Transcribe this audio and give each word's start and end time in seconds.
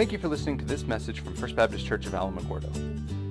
Thank 0.00 0.12
you 0.12 0.18
for 0.18 0.28
listening 0.28 0.56
to 0.56 0.64
this 0.64 0.86
message 0.86 1.20
from 1.20 1.34
First 1.34 1.54
Baptist 1.54 1.84
Church 1.84 2.06
of 2.06 2.12
Alamogordo. 2.12 2.74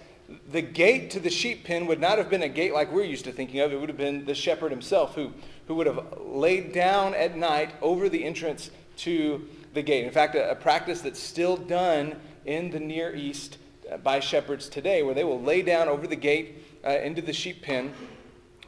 the 0.52 0.62
gate 0.62 1.12
to 1.12 1.20
the 1.20 1.30
sheep 1.30 1.66
pen 1.66 1.86
would 1.86 2.00
not 2.00 2.17
have 2.17 2.30
been 2.30 2.44
a 2.44 2.50
gate 2.50 2.73
like 2.73 2.91
we're 2.91 3.04
used 3.04 3.26
to 3.26 3.31
thinking 3.31 3.59
of. 3.59 3.73
It 3.73 3.80
would 3.80 3.90
have 3.90 3.98
been 3.98 4.26
the 4.26 4.36
shepherd 4.36 4.72
himself 4.72 5.16
who, 5.16 5.34
who 5.67 5.76
would 5.76 5.88
have 5.88 6.17
laid 6.20 6.72
down 6.72 7.14
at 7.14 7.38
night 7.38 7.72
over 7.81 8.08
the 8.08 8.23
entrance 8.23 8.72
to 8.98 9.48
the 9.73 9.81
gate. 9.81 10.05
In 10.05 10.12
fact, 10.12 10.36
a, 10.36 10.52
a 10.52 10.55
practice 10.55 11.02
that's 11.02 11.20
still 11.20 11.58
done 11.58 12.16
in 12.45 12.72
the 12.72 12.80
Near 12.80 13.14
East 13.14 13.58
uh, 13.92 13.98
by 13.98 14.20
shepherds 14.20 14.70
today, 14.70 15.03
where 15.03 15.14
they 15.14 15.23
will 15.23 15.42
lay 15.42 15.62
down 15.62 15.90
over 15.90 16.08
the 16.08 16.16
gate 16.16 16.64
uh, 16.86 16.90
into 16.90 17.22
the 17.22 17.34
sheep 17.34 17.62
pen 17.62 17.94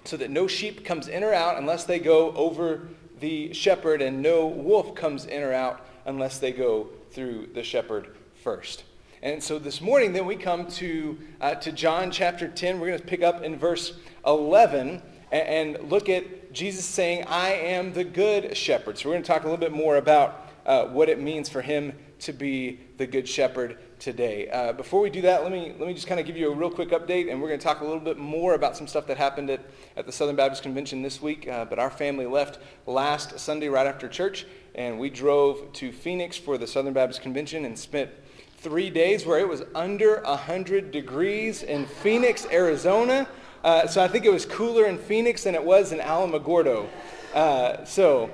so 0.08 0.18
that 0.18 0.30
no 0.30 0.48
sheep 0.48 0.86
comes 0.86 1.08
in 1.08 1.24
or 1.24 1.34
out 1.34 1.58
unless 1.58 1.84
they 1.84 2.00
go 2.00 2.32
over 2.34 2.88
the 3.20 3.54
shepherd, 3.54 4.02
and 4.02 4.22
no 4.22 4.46
wolf 4.46 4.94
comes 4.96 5.26
in 5.26 5.42
or 5.42 5.54
out 5.54 5.86
unless 6.06 6.38
they 6.38 6.52
go 6.52 6.90
through 7.12 7.48
the 7.54 7.64
shepherd 7.64 8.16
first. 8.44 8.84
And 9.24 9.42
so 9.42 9.58
this 9.58 9.82
morning, 9.82 10.14
then 10.14 10.26
we 10.26 10.36
come 10.36 10.68
to, 10.68 11.18
uh, 11.42 11.56
to 11.56 11.72
John 11.72 12.12
chapter 12.12 12.48
10. 12.48 12.80
We're 12.80 12.88
going 12.88 13.00
to 13.00 13.06
pick 13.06 13.24
up 13.24 13.42
in 13.42 13.58
verse 13.58 13.94
11 14.26 15.02
and, 15.32 15.78
and, 15.78 15.90
look 15.90 16.10
at 16.10 16.54
Jesus 16.54 16.86
saying, 16.86 17.24
I 17.28 17.54
am 17.54 17.94
the 17.94 18.04
good 18.04 18.56
shepherd. 18.56 18.98
So 18.98 19.10
we're 19.10 19.16
going 19.16 19.24
to 19.24 19.28
talk 19.28 19.42
a 19.42 19.46
little 19.46 19.58
bit 19.58 19.72
more 19.72 19.98
about 19.98 20.52
uh, 20.66 20.86
what 20.86 21.10
it 21.10 21.20
means 21.20 21.50
for 21.50 21.62
him 21.62 21.94
to 22.20 22.34
be 22.34 22.80
the 22.98 23.08
good 23.08 23.28
shepherd 23.28 23.78
today. 24.06 24.48
Uh, 24.50 24.72
before 24.72 25.02
we 25.02 25.10
do 25.10 25.22
that, 25.22 25.42
let 25.42 25.52
me, 25.52 25.74
let 25.80 25.88
me 25.88 25.94
just 25.96 26.06
kind 26.06 26.20
of 26.20 26.28
give 26.28 26.38
you 26.38 26.52
a 26.52 26.54
real 26.54 26.70
quick 26.70 26.90
update, 26.90 27.32
and 27.32 27.42
we're 27.42 27.48
going 27.48 27.60
to 27.60 27.64
talk 27.64 27.82
a 27.82 27.84
little 27.84 28.00
bit 28.00 28.20
more 28.20 28.54
about 28.54 28.78
some 28.78 28.86
stuff 28.86 29.08
that 29.08 29.18
happened 29.18 29.50
at, 29.50 29.60
at 29.98 30.06
the 30.06 30.12
Southern 30.12 30.36
Baptist 30.36 30.62
Convention 30.62 31.02
this 31.02 31.24
week. 31.24 31.48
Uh, 31.48 31.66
but 31.66 31.80
our 31.80 31.90
family 31.90 32.28
left 32.28 32.60
last 32.86 33.40
Sunday 33.40 33.68
right 33.68 33.88
after 33.88 34.08
church, 34.08 34.46
and 34.76 35.00
we 35.00 35.10
drove 35.10 35.74
to 35.74 35.92
Phoenix 35.92 36.38
for 36.38 36.60
the 36.60 36.68
Southern 36.68 36.94
Baptist 36.94 37.24
Convention 37.24 37.66
and 37.66 37.80
spent 37.80 38.12
three 38.58 38.92
days 38.92 39.26
where 39.26 39.40
it 39.40 39.50
was 39.50 39.64
under 39.74 40.22
100 40.22 40.92
degrees 40.92 41.64
in 41.64 41.88
Phoenix, 41.88 42.46
Arizona. 42.52 43.28
Uh, 43.64 43.88
so 43.88 44.04
I 44.04 44.08
think 44.08 44.24
it 44.24 44.32
was 44.32 44.46
cooler 44.46 44.86
in 44.86 45.00
Phoenix 45.00 45.46
than 45.46 45.56
it 45.56 45.64
was 45.64 45.92
in 45.92 45.98
Alamogordo. 45.98 46.88
Uh, 47.34 47.84
so 47.86 48.30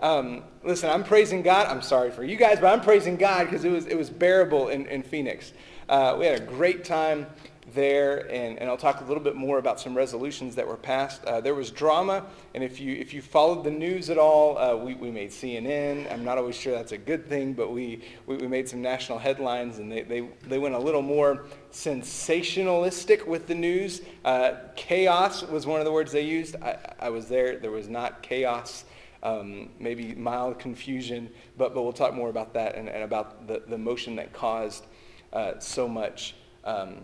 um, 0.00 0.44
listen, 0.68 0.90
I'm 0.90 1.02
praising 1.02 1.40
God. 1.40 1.66
I'm 1.66 1.80
sorry 1.80 2.10
for 2.10 2.22
you 2.22 2.36
guys, 2.36 2.60
but 2.60 2.66
I'm 2.66 2.82
praising 2.82 3.16
God 3.16 3.44
because 3.44 3.64
it 3.64 3.70
was, 3.70 3.86
it 3.86 3.96
was 3.96 4.10
bearable 4.10 4.68
in, 4.68 4.86
in 4.86 5.02
Phoenix. 5.02 5.52
Uh, 5.88 6.14
we 6.18 6.26
had 6.26 6.38
a 6.38 6.44
great 6.44 6.84
time 6.84 7.26
there, 7.72 8.30
and, 8.30 8.58
and 8.58 8.68
I'll 8.68 8.76
talk 8.76 9.00
a 9.00 9.04
little 9.04 9.22
bit 9.22 9.34
more 9.34 9.58
about 9.58 9.80
some 9.80 9.96
resolutions 9.96 10.54
that 10.56 10.66
were 10.66 10.76
passed. 10.76 11.24
Uh, 11.24 11.40
there 11.40 11.54
was 11.54 11.70
drama, 11.70 12.26
and 12.54 12.62
if 12.62 12.80
you, 12.80 12.94
if 12.94 13.14
you 13.14 13.22
followed 13.22 13.64
the 13.64 13.70
news 13.70 14.10
at 14.10 14.18
all, 14.18 14.58
uh, 14.58 14.76
we, 14.76 14.94
we 14.94 15.10
made 15.10 15.30
CNN. 15.30 16.12
I'm 16.12 16.22
not 16.22 16.36
always 16.36 16.54
sure 16.54 16.74
that's 16.74 16.92
a 16.92 16.98
good 16.98 17.26
thing, 17.26 17.54
but 17.54 17.72
we, 17.72 18.02
we, 18.26 18.36
we 18.36 18.46
made 18.46 18.68
some 18.68 18.82
national 18.82 19.18
headlines, 19.18 19.78
and 19.78 19.90
they, 19.90 20.02
they, 20.02 20.28
they 20.46 20.58
went 20.58 20.74
a 20.74 20.78
little 20.78 21.02
more 21.02 21.46
sensationalistic 21.72 23.26
with 23.26 23.46
the 23.46 23.54
news. 23.54 24.02
Uh, 24.22 24.52
chaos 24.76 25.42
was 25.42 25.66
one 25.66 25.80
of 25.80 25.86
the 25.86 25.92
words 25.92 26.12
they 26.12 26.26
used. 26.26 26.56
I, 26.56 26.76
I 27.00 27.08
was 27.08 27.26
there. 27.26 27.56
There 27.56 27.70
was 27.70 27.88
not 27.88 28.22
chaos 28.22 28.84
um, 29.22 29.70
maybe 29.78 30.14
mild 30.14 30.58
confusion, 30.58 31.30
but, 31.56 31.74
but 31.74 31.82
we'll 31.82 31.92
talk 31.92 32.14
more 32.14 32.30
about 32.30 32.54
that 32.54 32.74
and, 32.76 32.88
and 32.88 33.02
about 33.02 33.46
the, 33.46 33.62
the 33.66 33.78
motion 33.78 34.16
that 34.16 34.32
caused 34.32 34.86
uh, 35.32 35.58
so 35.58 35.88
much, 35.88 36.34
um, 36.64 36.98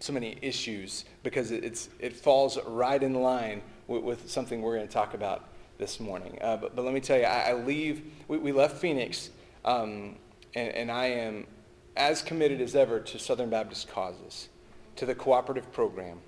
so 0.00 0.12
many 0.12 0.38
issues 0.40 1.04
because 1.22 1.50
it, 1.50 1.64
it's, 1.64 1.88
it 1.98 2.14
falls 2.14 2.58
right 2.66 3.02
in 3.02 3.14
line 3.14 3.62
with, 3.86 4.02
with 4.02 4.30
something 4.30 4.62
we're 4.62 4.76
going 4.76 4.86
to 4.86 4.92
talk 4.92 5.14
about 5.14 5.48
this 5.78 5.98
morning. 5.98 6.38
Uh, 6.40 6.56
but, 6.56 6.76
but 6.76 6.84
let 6.84 6.94
me 6.94 7.00
tell 7.00 7.18
you, 7.18 7.24
I, 7.24 7.50
I 7.50 7.52
leave, 7.54 8.02
we, 8.28 8.38
we 8.38 8.52
left 8.52 8.76
Phoenix, 8.76 9.30
um, 9.64 10.16
and, 10.54 10.68
and 10.74 10.90
I 10.90 11.06
am 11.06 11.46
as 11.96 12.22
committed 12.22 12.60
as 12.60 12.74
ever 12.74 13.00
to 13.00 13.18
Southern 13.18 13.50
Baptist 13.50 13.88
causes, 13.88 14.48
to 14.96 15.06
the 15.06 15.14
cooperative 15.14 15.72
program 15.72 16.20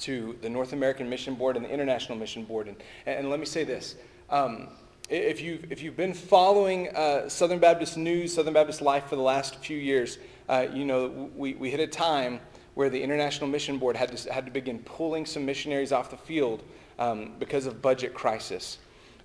to 0.00 0.36
the 0.42 0.48
North 0.48 0.72
American 0.72 1.08
Mission 1.08 1.34
Board 1.34 1.56
and 1.56 1.64
the 1.64 1.70
International 1.70 2.16
Mission 2.16 2.44
Board. 2.44 2.68
And, 2.68 2.76
and 3.06 3.30
let 3.30 3.38
me 3.38 3.46
say 3.46 3.64
this. 3.64 3.96
Um, 4.28 4.68
if, 5.08 5.40
you've, 5.40 5.70
if 5.70 5.82
you've 5.82 5.96
been 5.96 6.14
following 6.14 6.88
uh, 6.94 7.28
Southern 7.28 7.58
Baptist 7.58 7.96
news, 7.96 8.34
Southern 8.34 8.54
Baptist 8.54 8.80
life 8.80 9.06
for 9.06 9.16
the 9.16 9.22
last 9.22 9.56
few 9.56 9.76
years, 9.76 10.18
uh, 10.48 10.66
you 10.72 10.84
know 10.84 11.30
we, 11.36 11.54
we 11.54 11.70
hit 11.70 11.80
a 11.80 11.86
time 11.86 12.40
where 12.74 12.88
the 12.88 13.02
International 13.02 13.48
Mission 13.48 13.78
Board 13.78 13.96
had 13.96 14.16
to, 14.16 14.32
had 14.32 14.46
to 14.46 14.52
begin 14.52 14.78
pulling 14.80 15.26
some 15.26 15.44
missionaries 15.44 15.92
off 15.92 16.10
the 16.10 16.16
field 16.16 16.62
um, 16.98 17.32
because 17.38 17.66
of 17.66 17.82
budget 17.82 18.14
crisis. 18.14 18.78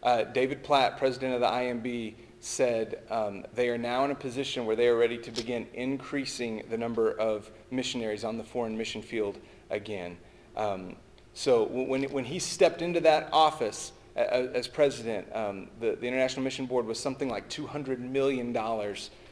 Uh, 0.03 0.23
David 0.23 0.63
Platt, 0.63 0.97
president 0.97 1.33
of 1.33 1.39
the 1.39 1.47
IMB, 1.47 2.15
said 2.39 2.99
um, 3.09 3.43
they 3.53 3.69
are 3.69 3.77
now 3.77 4.05
in 4.05 4.11
a 4.11 4.15
position 4.15 4.65
where 4.65 4.75
they 4.75 4.87
are 4.87 4.97
ready 4.97 5.17
to 5.17 5.31
begin 5.31 5.65
increasing 5.73 6.63
the 6.69 6.77
number 6.77 7.11
of 7.11 7.49
missionaries 7.71 8.23
on 8.23 8.37
the 8.37 8.43
foreign 8.43 8.77
mission 8.77 9.01
field 9.01 9.39
again. 9.69 10.17
Um, 10.55 10.95
so 11.33 11.65
when, 11.65 12.03
when 12.03 12.23
he 12.23 12.39
stepped 12.39 12.81
into 12.81 13.01
that 13.01 13.29
office 13.33 13.91
as, 14.15 14.67
president, 14.67 15.27
um, 15.35 15.67
the, 15.79 15.97
the 15.99 16.07
International 16.07 16.43
Mission 16.43 16.65
Board 16.65 16.85
was 16.85 16.99
something 16.99 17.29
like 17.29 17.49
$200 17.49 17.99
million 17.99 18.55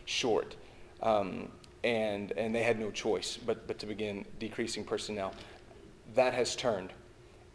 short. 0.05 0.55
Um, 1.01 1.49
and, 1.83 2.31
and 2.33 2.53
they 2.53 2.63
had 2.63 2.79
no 2.79 2.91
choice 2.91 3.37
but, 3.45 3.67
but 3.67 3.79
to 3.79 3.85
begin 3.85 4.25
decreasing 4.39 4.83
personnel. 4.83 5.33
That 6.15 6.33
has 6.33 6.55
turned. 6.55 6.91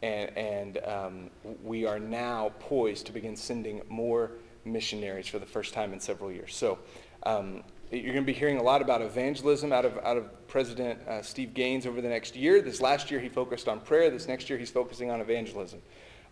And, 0.02 0.36
and 0.36 0.78
um, 0.84 1.30
we 1.62 1.84
are 1.84 1.98
now 1.98 2.52
poised 2.60 3.06
to 3.06 3.12
begin 3.12 3.36
sending 3.36 3.82
more 3.88 4.32
missionaries 4.72 5.26
for 5.26 5.38
the 5.38 5.46
first 5.46 5.74
time 5.74 5.92
in 5.92 6.00
several 6.00 6.30
years. 6.30 6.54
So 6.54 6.78
um, 7.24 7.62
you're 7.90 8.12
going 8.12 8.24
to 8.24 8.32
be 8.32 8.32
hearing 8.32 8.58
a 8.58 8.62
lot 8.62 8.82
about 8.82 9.00
evangelism 9.02 9.72
out 9.72 9.84
of, 9.84 9.98
out 9.98 10.16
of 10.16 10.48
President 10.48 11.00
uh, 11.08 11.22
Steve 11.22 11.54
Gaines 11.54 11.86
over 11.86 12.00
the 12.00 12.08
next 12.08 12.36
year. 12.36 12.60
This 12.60 12.80
last 12.80 13.10
year 13.10 13.20
he 13.20 13.28
focused 13.28 13.68
on 13.68 13.80
prayer. 13.80 14.10
This 14.10 14.28
next 14.28 14.50
year 14.50 14.58
he's 14.58 14.70
focusing 14.70 15.10
on 15.10 15.20
evangelism 15.20 15.80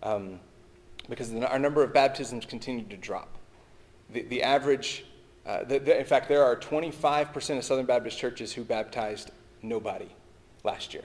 um, 0.03 0.41
because 1.09 1.33
our 1.35 1.59
number 1.59 1.83
of 1.83 1.93
baptisms 1.93 2.45
continued 2.45 2.91
to 2.91 2.97
drop. 2.97 3.37
The, 4.11 4.23
the 4.23 4.43
average, 4.43 5.05
uh, 5.47 5.65
the, 5.65 5.79
the, 5.79 5.99
in 5.99 6.05
fact, 6.05 6.29
there 6.29 6.45
are 6.45 6.57
25% 6.57 7.59
of 7.59 7.65
Southern 7.65 7.87
Baptist 7.87 8.19
churches 8.19 8.53
who 8.53 8.63
baptized 8.63 9.31
nobody 9.63 10.09
last 10.63 10.93
year, 10.93 11.05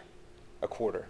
a 0.61 0.67
quarter. 0.67 1.07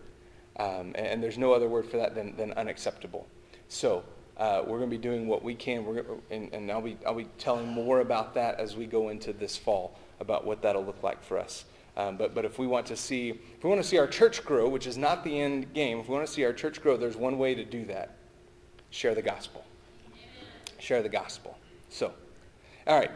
Um, 0.58 0.94
and, 0.96 1.08
and, 1.08 1.24
there's 1.24 1.38
no 1.38 1.54
other 1.54 1.70
word 1.70 1.86
for 1.86 1.98
that 1.98 2.14
than, 2.14 2.36
than 2.36 2.52
unacceptable. 2.54 3.26
So 3.70 4.04
uh, 4.42 4.64
we're 4.66 4.80
going 4.80 4.90
to 4.90 4.98
be 4.98 5.02
doing 5.02 5.28
what 5.28 5.44
we 5.44 5.54
can, 5.54 5.86
we're, 5.86 6.04
and, 6.32 6.52
and 6.52 6.72
I'll, 6.72 6.82
be, 6.82 6.98
I'll 7.06 7.14
be 7.14 7.28
telling 7.38 7.68
more 7.68 8.00
about 8.00 8.34
that 8.34 8.60
as 8.60 8.76
we 8.76 8.88
go 8.88 9.10
into 9.10 9.34
this 9.34 9.56
fall, 9.56 9.96
about 10.20 10.46
what 10.46 10.64
that'll 10.64 10.84
look 10.84 11.04
like 11.04 11.24
for 11.24 11.38
us. 11.38 11.66
Um, 11.96 12.18
but, 12.18 12.34
but 12.34 12.44
if 12.44 12.58
we 12.58 12.66
want 12.66 12.88
to 12.88 12.96
see 12.96 13.30
if 13.30 13.64
we 13.64 13.70
want 13.70 13.80
to 13.84 13.88
see 13.88 14.00
our 14.00 14.08
church 14.08 14.44
grow, 14.44 14.68
which 14.68 14.88
is 14.88 14.98
not 14.98 15.24
the 15.24 15.40
end 15.40 15.72
game, 15.76 16.00
if 16.00 16.10
we 16.10 16.16
want 16.16 16.26
to 16.26 16.34
see 16.34 16.44
our 16.44 16.54
church 16.54 16.82
grow, 16.82 16.98
there's 16.98 17.16
one 17.16 17.38
way 17.38 17.54
to 17.54 17.64
do 17.64 17.86
that: 17.86 18.16
share 18.90 19.14
the 19.14 19.22
gospel. 19.22 19.64
Share 20.80 21.04
the 21.04 21.10
gospel. 21.10 21.56
So, 21.90 22.12
all 22.88 22.98
right. 22.98 23.12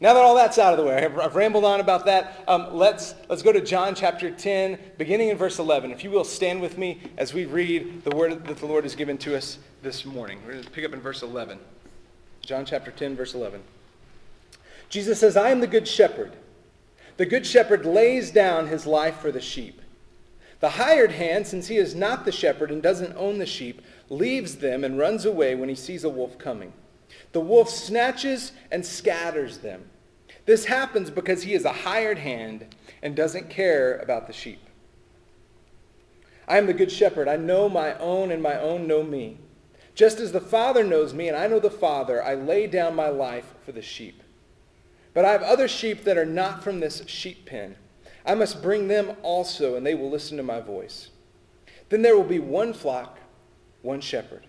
Now 0.00 0.14
that 0.14 0.20
all 0.20 0.34
that's 0.34 0.58
out 0.58 0.72
of 0.72 0.78
the 0.78 0.84
way, 0.84 1.04
I've, 1.04 1.18
I've 1.18 1.36
rambled 1.36 1.64
on 1.64 1.80
about 1.80 2.06
that. 2.06 2.44
Um, 2.46 2.68
let's, 2.72 3.14
let's 3.28 3.42
go 3.42 3.52
to 3.52 3.60
John 3.60 3.96
chapter 3.96 4.30
10, 4.30 4.78
beginning 4.96 5.28
in 5.28 5.36
verse 5.36 5.58
11. 5.58 5.90
If 5.90 6.04
you 6.04 6.10
will 6.12 6.22
stand 6.22 6.60
with 6.60 6.78
me 6.78 7.00
as 7.16 7.34
we 7.34 7.46
read 7.46 8.04
the 8.04 8.14
word 8.14 8.44
that 8.46 8.58
the 8.58 8.66
Lord 8.66 8.84
has 8.84 8.94
given 8.94 9.18
to 9.18 9.36
us 9.36 9.58
this 9.82 10.04
morning. 10.04 10.40
We're 10.44 10.52
going 10.52 10.64
to 10.64 10.70
pick 10.70 10.84
up 10.84 10.92
in 10.92 11.00
verse 11.00 11.22
11. 11.22 11.58
John 12.40 12.64
chapter 12.64 12.90
10, 12.90 13.16
verse 13.16 13.34
11. 13.34 13.62
Jesus 14.88 15.20
says, 15.20 15.36
I 15.36 15.50
am 15.50 15.60
the 15.60 15.66
good 15.66 15.86
shepherd. 15.86 16.32
The 17.16 17.26
good 17.26 17.46
shepherd 17.46 17.84
lays 17.84 18.30
down 18.30 18.68
his 18.68 18.86
life 18.86 19.18
for 19.18 19.30
the 19.30 19.40
sheep. 19.40 19.80
The 20.60 20.70
hired 20.70 21.12
hand, 21.12 21.46
since 21.46 21.68
he 21.68 21.76
is 21.76 21.94
not 21.94 22.24
the 22.24 22.32
shepherd 22.32 22.70
and 22.70 22.82
doesn't 22.82 23.16
own 23.16 23.38
the 23.38 23.46
sheep, 23.46 23.80
leaves 24.08 24.56
them 24.56 24.82
and 24.82 24.98
runs 24.98 25.24
away 25.24 25.54
when 25.54 25.68
he 25.68 25.74
sees 25.74 26.02
a 26.02 26.08
wolf 26.08 26.38
coming. 26.38 26.72
The 27.32 27.40
wolf 27.40 27.68
snatches 27.68 28.52
and 28.72 28.84
scatters 28.84 29.58
them. 29.58 29.88
This 30.46 30.64
happens 30.64 31.10
because 31.10 31.42
he 31.42 31.54
is 31.54 31.64
a 31.64 31.72
hired 31.72 32.18
hand 32.18 32.74
and 33.02 33.14
doesn't 33.14 33.50
care 33.50 33.98
about 33.98 34.26
the 34.26 34.32
sheep. 34.32 34.60
I 36.48 36.58
am 36.58 36.66
the 36.66 36.74
good 36.74 36.90
shepherd. 36.90 37.28
I 37.28 37.36
know 37.36 37.68
my 37.68 37.94
own, 37.98 38.32
and 38.32 38.42
my 38.42 38.58
own 38.58 38.86
know 38.86 39.02
me. 39.02 39.38
Just 39.98 40.20
as 40.20 40.30
the 40.30 40.40
Father 40.40 40.84
knows 40.84 41.12
me, 41.12 41.26
and 41.26 41.36
I 41.36 41.48
know 41.48 41.58
the 41.58 41.72
Father, 41.72 42.22
I 42.22 42.36
lay 42.36 42.68
down 42.68 42.94
my 42.94 43.08
life 43.08 43.54
for 43.66 43.72
the 43.72 43.82
sheep. 43.82 44.22
But 45.12 45.24
I 45.24 45.32
have 45.32 45.42
other 45.42 45.66
sheep 45.66 46.04
that 46.04 46.16
are 46.16 46.24
not 46.24 46.62
from 46.62 46.78
this 46.78 47.02
sheep 47.08 47.46
pen. 47.46 47.74
I 48.24 48.36
must 48.36 48.62
bring 48.62 48.86
them 48.86 49.16
also, 49.24 49.74
and 49.74 49.84
they 49.84 49.96
will 49.96 50.08
listen 50.08 50.36
to 50.36 50.44
my 50.44 50.60
voice. 50.60 51.08
Then 51.88 52.02
there 52.02 52.16
will 52.16 52.22
be 52.22 52.38
one 52.38 52.72
flock, 52.74 53.18
one 53.82 54.00
shepherd. 54.00 54.46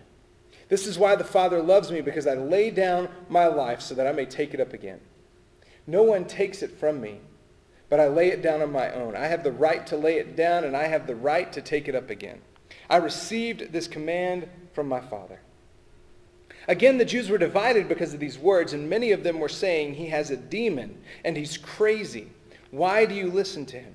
This 0.68 0.86
is 0.86 1.00
why 1.00 1.16
the 1.16 1.24
Father 1.24 1.60
loves 1.60 1.90
me, 1.90 2.00
because 2.00 2.28
I 2.28 2.34
lay 2.34 2.70
down 2.70 3.08
my 3.28 3.48
life 3.48 3.80
so 3.80 3.96
that 3.96 4.06
I 4.06 4.12
may 4.12 4.26
take 4.26 4.54
it 4.54 4.60
up 4.60 4.72
again. 4.72 5.00
No 5.84 6.04
one 6.04 6.26
takes 6.26 6.62
it 6.62 6.78
from 6.78 7.00
me, 7.00 7.22
but 7.88 7.98
I 7.98 8.06
lay 8.06 8.28
it 8.28 8.40
down 8.40 8.62
on 8.62 8.70
my 8.70 8.92
own. 8.92 9.16
I 9.16 9.26
have 9.26 9.42
the 9.42 9.50
right 9.50 9.84
to 9.88 9.96
lay 9.96 10.18
it 10.18 10.36
down, 10.36 10.62
and 10.62 10.76
I 10.76 10.84
have 10.84 11.08
the 11.08 11.16
right 11.16 11.52
to 11.52 11.60
take 11.60 11.88
it 11.88 11.96
up 11.96 12.08
again. 12.08 12.40
I 12.88 12.98
received 12.98 13.72
this 13.72 13.88
command 13.88 14.48
from 14.72 14.88
my 14.88 15.00
Father. 15.00 15.40
Again, 16.68 16.98
the 16.98 17.04
Jews 17.04 17.28
were 17.30 17.38
divided 17.38 17.88
because 17.88 18.14
of 18.14 18.20
these 18.20 18.38
words, 18.38 18.72
and 18.72 18.88
many 18.88 19.12
of 19.12 19.22
them 19.22 19.40
were 19.40 19.48
saying, 19.48 19.94
He 19.94 20.06
has 20.06 20.30
a 20.30 20.36
demon, 20.36 21.00
and 21.24 21.36
he's 21.36 21.56
crazy. 21.56 22.28
Why 22.70 23.06
do 23.06 23.14
you 23.14 23.30
listen 23.30 23.66
to 23.66 23.78
him? 23.78 23.94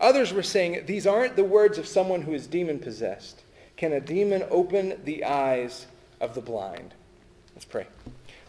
Others 0.00 0.32
were 0.32 0.42
saying, 0.42 0.84
These 0.86 1.06
aren't 1.06 1.36
the 1.36 1.44
words 1.44 1.78
of 1.78 1.86
someone 1.86 2.22
who 2.22 2.34
is 2.34 2.46
demon 2.46 2.78
possessed. 2.78 3.42
Can 3.76 3.92
a 3.92 4.00
demon 4.00 4.44
open 4.50 5.00
the 5.04 5.24
eyes 5.24 5.86
of 6.20 6.34
the 6.34 6.40
blind? 6.40 6.94
Let's 7.54 7.64
pray. 7.64 7.86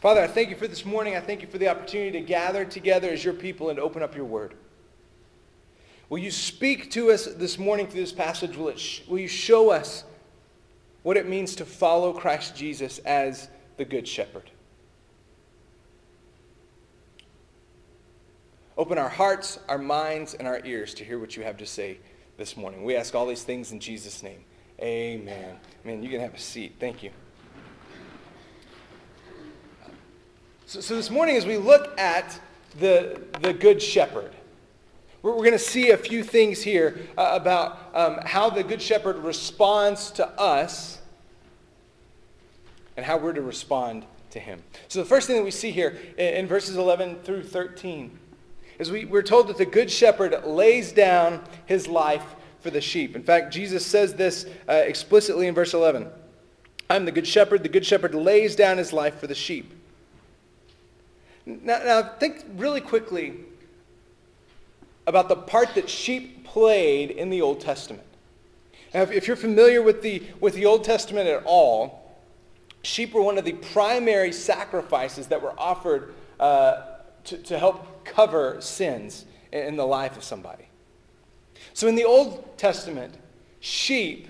Father, 0.01 0.21
I 0.21 0.27
thank 0.27 0.50
you 0.50 0.56
for 0.56 0.68
this 0.68 0.86
morning. 0.86 1.15
I 1.15 1.21
thank 1.21 1.42
you 1.42 1.48
for 1.48 1.57
the 1.57 1.69
opportunity 1.69 2.12
to 2.12 2.21
gather 2.21 2.65
together 2.65 3.10
as 3.10 3.24
your 3.24 3.33
people 3.33 3.69
and 3.69 3.80
open 3.80 4.03
up 4.03 4.15
your 4.15 4.25
word. 4.25 4.53
Will 6.10 6.19
you 6.19 6.31
speak 6.31 6.92
to 6.92 7.12
us 7.12 7.25
this 7.25 7.57
morning 7.57 7.88
through 7.88 8.01
this 8.01 8.13
passage? 8.13 8.56
Will, 8.56 8.75
sh- 8.75 9.01
will 9.07 9.19
you 9.19 9.27
show 9.27 9.71
us 9.71 10.03
what 11.07 11.15
it 11.15 11.25
means 11.25 11.56
to 11.56 11.63
follow 11.63 12.12
Christ 12.12 12.54
Jesus 12.54 12.98
as 13.06 13.48
the 13.77 13.86
Good 13.86 14.06
Shepherd? 14.06 14.51
Open 18.77 18.98
our 18.98 19.07
hearts, 19.07 19.57
our 19.69 19.77
minds, 19.77 20.33
and 20.33 20.45
our 20.45 20.59
ears 20.65 20.94
to 20.95 21.06
hear 21.06 21.18
what 21.18 21.38
you 21.38 21.44
have 21.44 21.56
to 21.59 21.65
say 21.65 22.00
this 22.36 22.57
morning. 22.57 22.83
We 22.83 22.98
ask 22.98 23.15
all 23.15 23.25
these 23.25 23.44
things 23.44 23.71
in 23.71 23.80
Jesus' 23.80 24.21
name. 24.21 24.44
Amen. 24.81 25.56
Man, 25.86 26.04
you 26.04 26.09
can 26.09 26.19
have 26.19 26.33
a 26.33 26.39
seat. 26.39 26.75
Thank 26.77 27.01
you. 27.01 27.12
So, 30.65 30.81
so 30.81 30.94
this 30.94 31.10
morning, 31.10 31.38
as 31.38 31.45
we 31.45 31.56
look 31.56 31.98
at 31.98 32.38
the, 32.81 33.21
the 33.39 33.53
Good 33.53 33.81
Shepherd, 33.81 34.33
we're, 35.27 35.33
we're 35.33 35.44
going 35.44 35.51
to 35.51 35.59
see 35.59 35.89
a 35.89 35.97
few 35.97 36.24
things 36.24 36.62
here 36.62 37.00
uh, 37.18 37.31
about 37.33 37.91
um, 37.94 38.19
how 38.25 38.50
the 38.50 38.63
Good 38.63 38.81
Shepherd 38.81 39.18
responds 39.18 40.09
to 40.12 40.27
us 40.39 41.00
and 42.95 43.06
how 43.06 43.18
we're 43.18 43.33
to 43.33 43.41
respond 43.41 44.06
to 44.31 44.39
him. 44.39 44.63
So 44.88 45.00
the 45.00 45.06
first 45.06 45.27
thing 45.27 45.35
that 45.35 45.44
we 45.44 45.51
see 45.51 45.71
here 45.71 45.97
in, 46.18 46.33
in 46.33 46.47
verses 46.47 46.77
11 46.77 47.19
through 47.24 47.44
13 47.44 48.18
is 48.79 48.89
we, 48.89 49.03
we're 49.03 49.21
told 49.21 49.50
that 49.50 49.57
the 49.57 49.65
Good 49.65 49.91
Shepherd 49.91 50.45
lays 50.45 50.94
down 50.94 51.44
his 51.65 51.88
life 51.88 52.35
for 52.62 52.69
the 52.69 52.81
sheep. 52.81 53.13
In 53.13 53.24
fact, 53.24 53.53
Jesus 53.53 53.85
says 53.85 54.13
this 54.13 54.45
uh, 54.69 54.74
explicitly 54.74 55.47
in 55.47 55.53
verse 55.53 55.74
11. 55.74 56.07
I'm 56.89 57.03
the 57.03 57.12
Good 57.12 57.27
Shepherd. 57.27 57.63
The 57.63 57.69
Good 57.69 57.85
Shepherd 57.85 58.15
lays 58.15 58.56
down 58.56 58.77
his 58.77 58.94
life 58.94 59.19
for 59.19 59.27
the 59.27 59.35
sheep. 59.35 59.74
Now, 61.45 61.79
now 61.83 62.03
think 62.18 62.45
really 62.56 62.81
quickly 62.81 63.33
about 65.07 65.30
the 65.30 65.36
part 65.36 65.74
that 65.75 65.89
sheep 65.89 66.44
played 66.44 67.09
in 67.09 67.30
the 67.30 67.42
Old 67.42 67.62
Testament. 67.62 68.04
Now, 68.94 69.04
if, 69.04 69.25
you're 69.25 69.38
familiar 69.38 69.81
with 69.81 70.01
the, 70.01 70.24
with 70.39 70.54
the 70.54 70.65
Old 70.65 70.83
Testament 70.83 71.27
at 71.27 71.44
all, 71.45 72.19
sheep 72.83 73.13
were 73.13 73.21
one 73.21 73.38
of 73.38 73.45
the 73.45 73.54
primary 73.54 74.31
sacrifices 74.31 75.27
that 75.27 75.42
were 75.42 75.57
offered 75.57 76.13
uh, 76.39 76.83
to, 77.24 77.38
to 77.38 77.57
help 77.57 78.06
cover 78.06 78.57
sins 78.59 79.25
in, 79.51 79.63
in 79.63 79.75
the 79.77 79.86
life 79.86 80.18
of 80.18 80.24
somebody. 80.24 80.68
So 81.74 81.88
in 81.88 81.95
the 81.95 82.06
Old 82.06 82.57
Testament, 82.57 83.15
sheep 83.60 84.27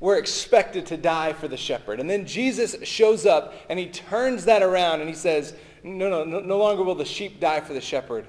were 0.00 0.16
expected 0.16 0.86
to 0.86 0.96
die 0.96 1.32
for 1.32 1.46
the 1.46 1.56
shepherd. 1.56 2.00
And 2.00 2.08
then 2.08 2.26
Jesus 2.26 2.76
shows 2.82 3.26
up 3.26 3.54
and 3.68 3.78
he 3.78 3.86
turns 3.86 4.46
that 4.46 4.62
around 4.62 5.00
and 5.00 5.08
he 5.08 5.14
says, 5.14 5.54
no, 5.84 6.08
no, 6.08 6.24
no, 6.24 6.40
no 6.40 6.58
longer 6.58 6.82
will 6.82 6.94
the 6.94 7.04
sheep 7.04 7.38
die 7.38 7.60
for 7.60 7.74
the 7.74 7.80
shepherd. 7.80 8.26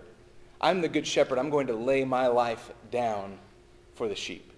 I'm 0.62 0.82
the 0.82 0.88
good 0.88 1.08
shepherd. 1.08 1.40
I'm 1.40 1.50
going 1.50 1.68
to 1.68 1.74
lay 1.74 2.06
my 2.06 2.28
life 2.28 2.72
down 2.92 3.40
for 3.96 4.08
the 4.08 4.16
sheep. 4.16 4.52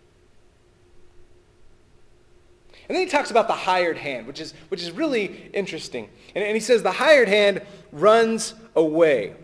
And 2.89 2.95
then 2.95 3.05
he 3.05 3.09
talks 3.09 3.31
about 3.31 3.47
the 3.47 3.53
hired 3.53 3.97
hand, 3.97 4.27
which 4.27 4.41
is, 4.41 4.53
which 4.67 4.83
is 4.83 4.91
really 4.91 5.49
interesting. 5.53 6.09
And, 6.35 6.43
and 6.43 6.53
he 6.53 6.59
says 6.59 6.83
the 6.83 6.91
hired 6.91 7.29
hand 7.29 7.61
runs 7.93 8.53
away. 8.75 9.35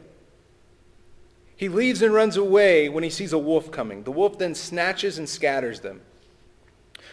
He 1.56 1.70
leaves 1.70 2.02
and 2.02 2.14
runs 2.14 2.36
away 2.38 2.90
when 2.90 3.04
he 3.04 3.10
sees 3.10 3.32
a 3.32 3.38
wolf 3.38 3.72
coming. 3.72 4.04
The 4.04 4.12
wolf 4.12 4.38
then 4.38 4.56
snatches 4.56 5.18
and 5.18 5.28
scatters 5.28 5.80
them. 5.80 6.02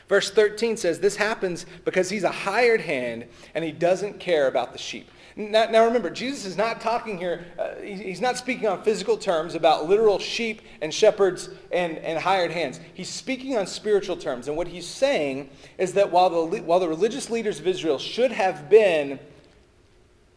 Verse 0.09 0.31
13 0.31 0.77
says 0.77 1.01
this 1.01 1.17
happens 1.17 1.67
because 1.85 2.11
he's 2.11 2.25
a 2.25 2.31
hired 2.31 2.81
hand 2.81 3.27
and 3.55 3.65
he 3.65 3.73
doesn't 3.73 4.21
care 4.21 4.47
about 4.47 4.73
the 4.73 4.79
sheep. 4.79 5.11
Now, 5.39 5.67
now 5.67 5.85
remember, 5.85 6.09
Jesus 6.09 6.47
is 6.47 6.57
not 6.57 6.81
talking 6.81 7.19
here, 7.19 7.45
uh, 7.59 7.75
he's 7.83 8.23
not 8.23 8.39
speaking 8.39 8.67
on 8.67 8.83
physical 8.83 9.19
terms 9.19 9.55
about 9.55 9.87
literal 9.87 10.19
sheep 10.19 10.63
and 10.81 10.93
shepherds 10.93 11.51
and, 11.71 11.99
and 11.99 12.19
hired 12.19 12.51
hands. 12.51 12.81
He's 12.95 13.11
speaking 13.11 13.55
on 13.59 13.67
spiritual 13.67 14.17
terms. 14.17 14.49
And 14.49 14.57
what 14.57 14.67
he's 14.67 14.87
saying 14.87 15.51
is 15.77 15.93
that 15.93 16.11
while 16.11 16.31
the, 16.31 16.63
while 16.63 16.81
the 16.81 16.89
religious 16.89 17.29
leaders 17.29 17.61
of 17.61 17.67
Israel 17.67 17.99
should 17.99 18.33
have 18.33 18.71
been 18.71 19.21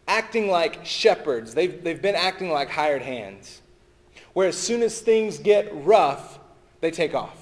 acting 0.06 0.50
like 0.50 0.84
shepherds, 0.84 1.54
they've, 1.54 1.82
they've 1.82 2.02
been 2.02 2.14
acting 2.14 2.50
like 2.50 2.68
hired 2.68 3.00
hands. 3.00 3.62
Where 4.34 4.48
as 4.48 4.56
soon 4.56 4.82
as 4.82 5.00
things 5.00 5.38
get 5.38 5.70
rough, 5.72 6.38
they 6.82 6.90
take 6.90 7.14
off. 7.14 7.39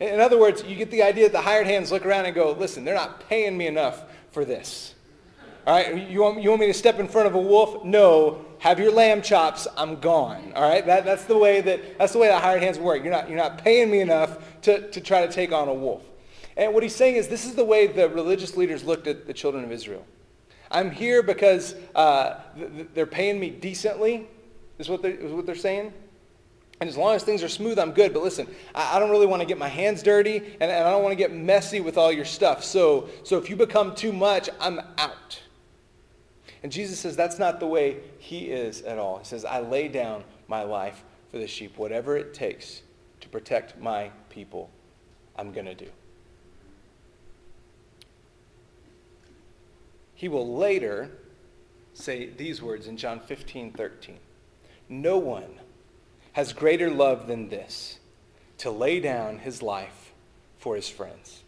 In 0.00 0.20
other 0.20 0.38
words, 0.38 0.62
you 0.64 0.76
get 0.76 0.90
the 0.90 1.02
idea 1.02 1.24
that 1.24 1.32
the 1.32 1.40
hired 1.40 1.66
hands 1.66 1.90
look 1.90 2.04
around 2.04 2.26
and 2.26 2.34
go, 2.34 2.52
listen, 2.52 2.84
they're 2.84 2.94
not 2.94 3.28
paying 3.28 3.56
me 3.56 3.66
enough 3.66 4.02
for 4.30 4.44
this. 4.44 4.94
All 5.66 5.74
right, 5.74 6.08
you 6.08 6.22
want, 6.22 6.42
you 6.42 6.50
want 6.50 6.60
me 6.60 6.66
to 6.68 6.74
step 6.74 7.00
in 7.00 7.08
front 7.08 7.26
of 7.26 7.34
a 7.34 7.40
wolf? 7.40 7.84
No, 7.84 8.44
have 8.58 8.78
your 8.78 8.92
lamb 8.92 9.20
chops, 9.20 9.66
I'm 9.76 9.98
gone. 9.98 10.52
All 10.54 10.68
right, 10.68 10.84
that, 10.86 11.04
that's, 11.04 11.24
the 11.24 11.36
way 11.36 11.60
that, 11.60 11.98
that's 11.98 12.12
the 12.12 12.18
way 12.18 12.28
that 12.28 12.40
hired 12.42 12.62
hands 12.62 12.78
work. 12.78 13.02
You're 13.02 13.12
not, 13.12 13.28
you're 13.28 13.38
not 13.38 13.58
paying 13.58 13.90
me 13.90 14.00
enough 14.00 14.60
to, 14.62 14.88
to 14.90 15.00
try 15.00 15.26
to 15.26 15.32
take 15.32 15.50
on 15.52 15.68
a 15.68 15.74
wolf. 15.74 16.04
And 16.56 16.72
what 16.72 16.82
he's 16.82 16.94
saying 16.94 17.16
is 17.16 17.28
this 17.28 17.44
is 17.44 17.54
the 17.54 17.64
way 17.64 17.86
the 17.86 18.08
religious 18.08 18.56
leaders 18.56 18.84
looked 18.84 19.06
at 19.06 19.26
the 19.26 19.34
children 19.34 19.64
of 19.64 19.72
Israel. 19.72 20.06
I'm 20.70 20.90
here 20.90 21.22
because 21.22 21.74
uh, 21.94 22.40
they're 22.94 23.06
paying 23.06 23.40
me 23.40 23.50
decently, 23.50 24.28
is 24.78 24.88
what, 24.88 25.04
is 25.04 25.32
what 25.32 25.46
they're 25.46 25.54
saying. 25.54 25.92
And 26.80 26.90
as 26.90 26.96
long 26.96 27.14
as 27.14 27.22
things 27.22 27.42
are 27.42 27.48
smooth, 27.48 27.78
I'm 27.78 27.92
good. 27.92 28.12
But 28.12 28.22
listen, 28.22 28.46
I, 28.74 28.96
I 28.96 28.98
don't 28.98 29.10
really 29.10 29.26
want 29.26 29.40
to 29.40 29.46
get 29.46 29.58
my 29.58 29.68
hands 29.68 30.02
dirty, 30.02 30.36
and, 30.36 30.70
and 30.70 30.86
I 30.86 30.90
don't 30.90 31.02
want 31.02 31.12
to 31.12 31.16
get 31.16 31.32
messy 31.32 31.80
with 31.80 31.96
all 31.96 32.12
your 32.12 32.24
stuff. 32.24 32.62
So, 32.64 33.08
so 33.22 33.38
if 33.38 33.48
you 33.48 33.56
become 33.56 33.94
too 33.94 34.12
much, 34.12 34.50
I'm 34.60 34.80
out. 34.98 35.40
And 36.62 36.70
Jesus 36.70 36.98
says 36.98 37.16
that's 37.16 37.38
not 37.38 37.60
the 37.60 37.66
way 37.66 37.98
he 38.18 38.46
is 38.46 38.82
at 38.82 38.98
all. 38.98 39.18
He 39.18 39.24
says, 39.24 39.44
I 39.44 39.60
lay 39.60 39.88
down 39.88 40.24
my 40.48 40.62
life 40.62 41.02
for 41.30 41.38
the 41.38 41.46
sheep. 41.46 41.78
Whatever 41.78 42.16
it 42.16 42.34
takes 42.34 42.82
to 43.20 43.28
protect 43.28 43.78
my 43.80 44.10
people, 44.28 44.70
I'm 45.36 45.52
going 45.52 45.66
to 45.66 45.74
do. 45.74 45.88
He 50.14 50.28
will 50.28 50.56
later 50.56 51.10
say 51.92 52.30
these 52.30 52.62
words 52.62 52.86
in 52.86 52.96
John 52.96 53.20
15, 53.20 53.72
13. 53.72 54.18
No 54.88 55.18
one 55.18 55.60
has 56.36 56.52
greater 56.52 56.90
love 56.90 57.28
than 57.28 57.48
this 57.48 57.98
to 58.58 58.70
lay 58.70 59.00
down 59.00 59.38
his 59.38 59.62
life 59.62 60.12
for 60.58 60.76
his 60.76 60.86
friends. 60.86 61.42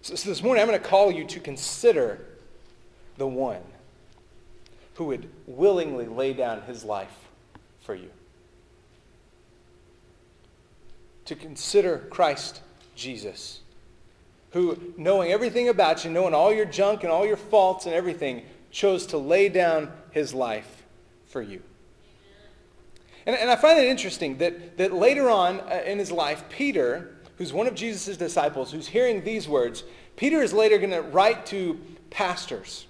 So, 0.00 0.14
so 0.14 0.30
this 0.30 0.42
morning, 0.42 0.62
I'm 0.62 0.68
going 0.68 0.80
to 0.80 0.88
call 0.88 1.12
you 1.12 1.26
to 1.26 1.38
consider 1.38 2.24
the 3.18 3.26
one 3.26 3.60
who 4.94 5.04
would 5.04 5.28
willingly 5.46 6.06
lay 6.06 6.32
down 6.32 6.62
his 6.62 6.82
life 6.82 7.28
for 7.82 7.94
you. 7.94 8.08
To 11.26 11.34
consider 11.34 12.06
Christ 12.08 12.62
Jesus, 12.94 13.60
who, 14.52 14.94
knowing 14.96 15.30
everything 15.30 15.68
about 15.68 16.06
you, 16.06 16.10
knowing 16.10 16.32
all 16.32 16.54
your 16.54 16.64
junk 16.64 17.02
and 17.02 17.12
all 17.12 17.26
your 17.26 17.36
faults 17.36 17.84
and 17.84 17.94
everything, 17.94 18.42
chose 18.70 19.06
to 19.06 19.18
lay 19.18 19.48
down 19.48 19.92
his 20.10 20.34
life 20.34 20.84
for 21.26 21.42
you. 21.42 21.62
And, 23.26 23.36
and 23.36 23.50
I 23.50 23.56
find 23.56 23.78
it 23.78 23.86
interesting 23.86 24.38
that, 24.38 24.78
that 24.78 24.92
later 24.92 25.28
on 25.28 25.60
uh, 25.60 25.82
in 25.84 25.98
his 25.98 26.12
life, 26.12 26.44
Peter, 26.48 27.16
who's 27.38 27.52
one 27.52 27.66
of 27.66 27.74
Jesus' 27.74 28.16
disciples, 28.16 28.72
who's 28.72 28.88
hearing 28.88 29.24
these 29.24 29.48
words, 29.48 29.84
Peter 30.16 30.42
is 30.42 30.52
later 30.52 30.78
going 30.78 30.90
to 30.90 31.02
write 31.02 31.46
to 31.46 31.80
pastors. 32.10 32.86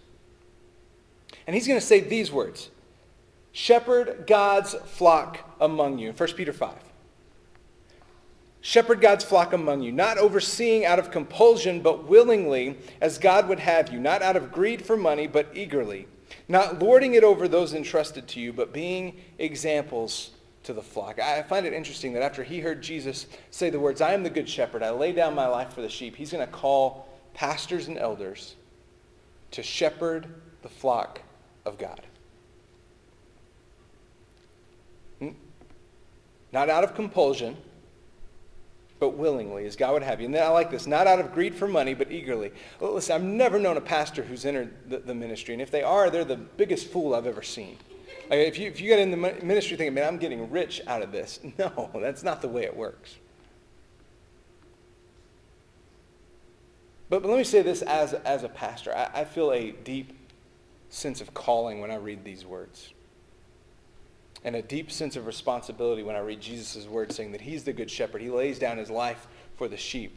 And 1.47 1.54
he's 1.54 1.66
going 1.66 1.80
to 1.80 1.85
say 1.87 2.00
these 2.00 2.30
words 2.30 2.71
Shepherd 3.52 4.26
God's 4.26 4.75
flock 4.75 5.38
among 5.61 5.99
you. 5.99 6.12
1 6.12 6.33
Peter 6.35 6.52
5. 6.52 6.75
Shepherd 8.66 9.00
God's 9.00 9.23
flock 9.23 9.52
among 9.52 9.82
you, 9.82 9.92
not 9.92 10.18
overseeing 10.18 10.85
out 10.85 10.99
of 10.99 11.12
compulsion, 11.12 11.82
but 11.82 12.08
willingly, 12.08 12.76
as 13.00 13.16
God 13.16 13.49
would 13.49 13.61
have 13.61 13.92
you, 13.92 14.00
not 14.00 14.23
out 14.23 14.35
of 14.35 14.50
greed 14.50 14.85
for 14.85 14.96
money, 14.96 15.28
but 15.28 15.46
eagerly, 15.54 16.08
not 16.49 16.80
lording 16.80 17.14
it 17.14 17.23
over 17.23 17.46
those 17.46 17.75
entrusted 17.75 18.26
to 18.26 18.40
you, 18.40 18.52
but 18.52 18.73
being 18.73 19.20
examples 19.38 20.32
to 20.64 20.73
the 20.73 20.82
flock. 20.82 21.20
I 21.20 21.42
find 21.42 21.64
it 21.64 21.75
interesting 21.75 22.12
that 22.14 22.25
after 22.25 22.42
he 22.42 22.58
heard 22.58 22.82
Jesus 22.82 23.28
say 23.52 23.70
the 23.70 23.78
words, 23.78 24.00
I 24.00 24.14
am 24.14 24.25
the 24.25 24.30
good 24.30 24.49
shepherd, 24.49 24.82
I 24.82 24.90
lay 24.90 25.12
down 25.12 25.37
my 25.37 25.46
life 25.46 25.73
for 25.73 25.80
the 25.80 25.88
sheep, 25.88 26.16
he's 26.16 26.32
going 26.32 26.44
to 26.44 26.52
call 26.52 27.06
pastors 27.35 27.87
and 27.87 27.96
elders 27.96 28.56
to 29.52 29.62
shepherd 29.62 30.26
the 30.62 30.68
flock 30.68 31.23
of 31.64 31.78
God. 31.78 32.02
Hmm? 35.20 35.28
Not 36.50 36.68
out 36.68 36.82
of 36.82 36.96
compulsion, 36.96 37.56
but 38.99 39.11
willingly, 39.11 39.67
as 39.67 39.76
God 39.76 39.93
would 39.93 40.03
have 40.03 40.21
you. 40.21 40.26
And 40.26 40.35
then 40.35 40.43
I 40.43 40.49
like 40.49 40.71
this, 40.71 40.87
not 40.87 41.07
out 41.07 41.19
of 41.19 41.33
greed 41.33 41.55
for 41.55 41.69
money, 41.69 41.95
but 41.95 42.11
eagerly. 42.11 42.53
Well, 42.81 42.95
listen, 42.95 43.15
I've 43.15 43.23
never 43.23 43.59
known 43.59 43.76
a 43.76 43.81
pastor 43.81 44.23
who's 44.23 44.45
entered 44.47 44.75
the, 44.88 44.99
the 44.99 45.15
ministry, 45.15 45.55
and 45.55 45.62
if 45.62 45.71
they 45.71 45.83
are, 45.83 46.09
they're 46.11 46.25
the 46.25 46.37
biggest 46.37 46.88
fool 46.88 47.15
I've 47.15 47.26
ever 47.26 47.43
seen. 47.43 47.76
Like 48.31 48.41
if 48.41 48.59
you, 48.59 48.69
if 48.69 48.81
you 48.81 48.88
get 48.88 48.99
in 48.99 49.11
the 49.11 49.17
ministry 49.17 49.76
thinking, 49.76 49.95
man, 49.95 50.09
I'm 50.09 50.19
getting 50.19 50.50
rich 50.50 50.81
out 50.87 51.03
of 51.03 51.12
this, 51.12 51.41
no, 51.59 51.91
that's 51.95 52.23
not 52.23 52.43
the 52.43 52.49
way 52.49 52.65
it 52.65 52.76
works. 52.76 53.17
But, 57.09 57.23
but 57.23 57.29
let 57.29 57.38
me 57.38 57.45
say 57.45 57.62
this 57.62 57.83
as, 57.83 58.15
as 58.15 58.43
a 58.43 58.49
pastor. 58.49 58.97
I, 58.97 59.21
I 59.21 59.25
feel 59.25 59.53
a 59.53 59.71
deep 59.71 60.12
sense 60.88 61.21
of 61.21 61.35
calling 61.35 61.81
when 61.81 61.91
I 61.91 61.97
read 61.97 62.25
these 62.25 62.45
words. 62.45 62.93
And 64.47 64.55
a 64.55 64.62
deep 64.62 64.93
sense 64.93 65.17
of 65.17 65.26
responsibility 65.26 66.05
when 66.05 66.15
I 66.15 66.21
read 66.21 66.41
Jesus' 66.41 66.87
words 66.87 67.17
saying 67.17 67.33
that 67.33 67.41
he's 67.41 67.65
the 67.65 67.73
good 67.73 67.91
shepherd. 67.91 68.23
He 68.23 68.31
lays 68.31 68.61
down 68.61 68.79
his 68.79 68.88
life 68.88 69.26
for 69.57 69.67
the 69.67 69.76
sheep. 69.76 70.17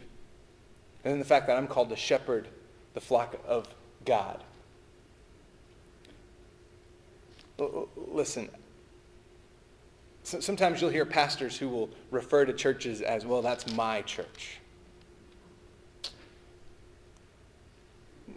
And 1.04 1.12
then 1.12 1.18
the 1.18 1.26
fact 1.26 1.48
that 1.48 1.58
I'm 1.58 1.66
called 1.66 1.90
to 1.90 1.96
shepherd 1.96 2.48
the 2.94 3.02
flock 3.02 3.36
of 3.48 3.68
God. 4.06 4.44
Listen, 7.98 8.50
sometimes 10.22 10.80
you'll 10.80 10.92
hear 10.92 11.06
pastors 11.08 11.58
who 11.58 11.68
will 11.68 11.90
refer 12.12 12.46
to 12.46 12.54
churches 12.54 13.02
as, 13.02 13.26
well, 13.26 13.42
that's 13.42 13.74
my 13.74 14.04
church. 14.04 14.60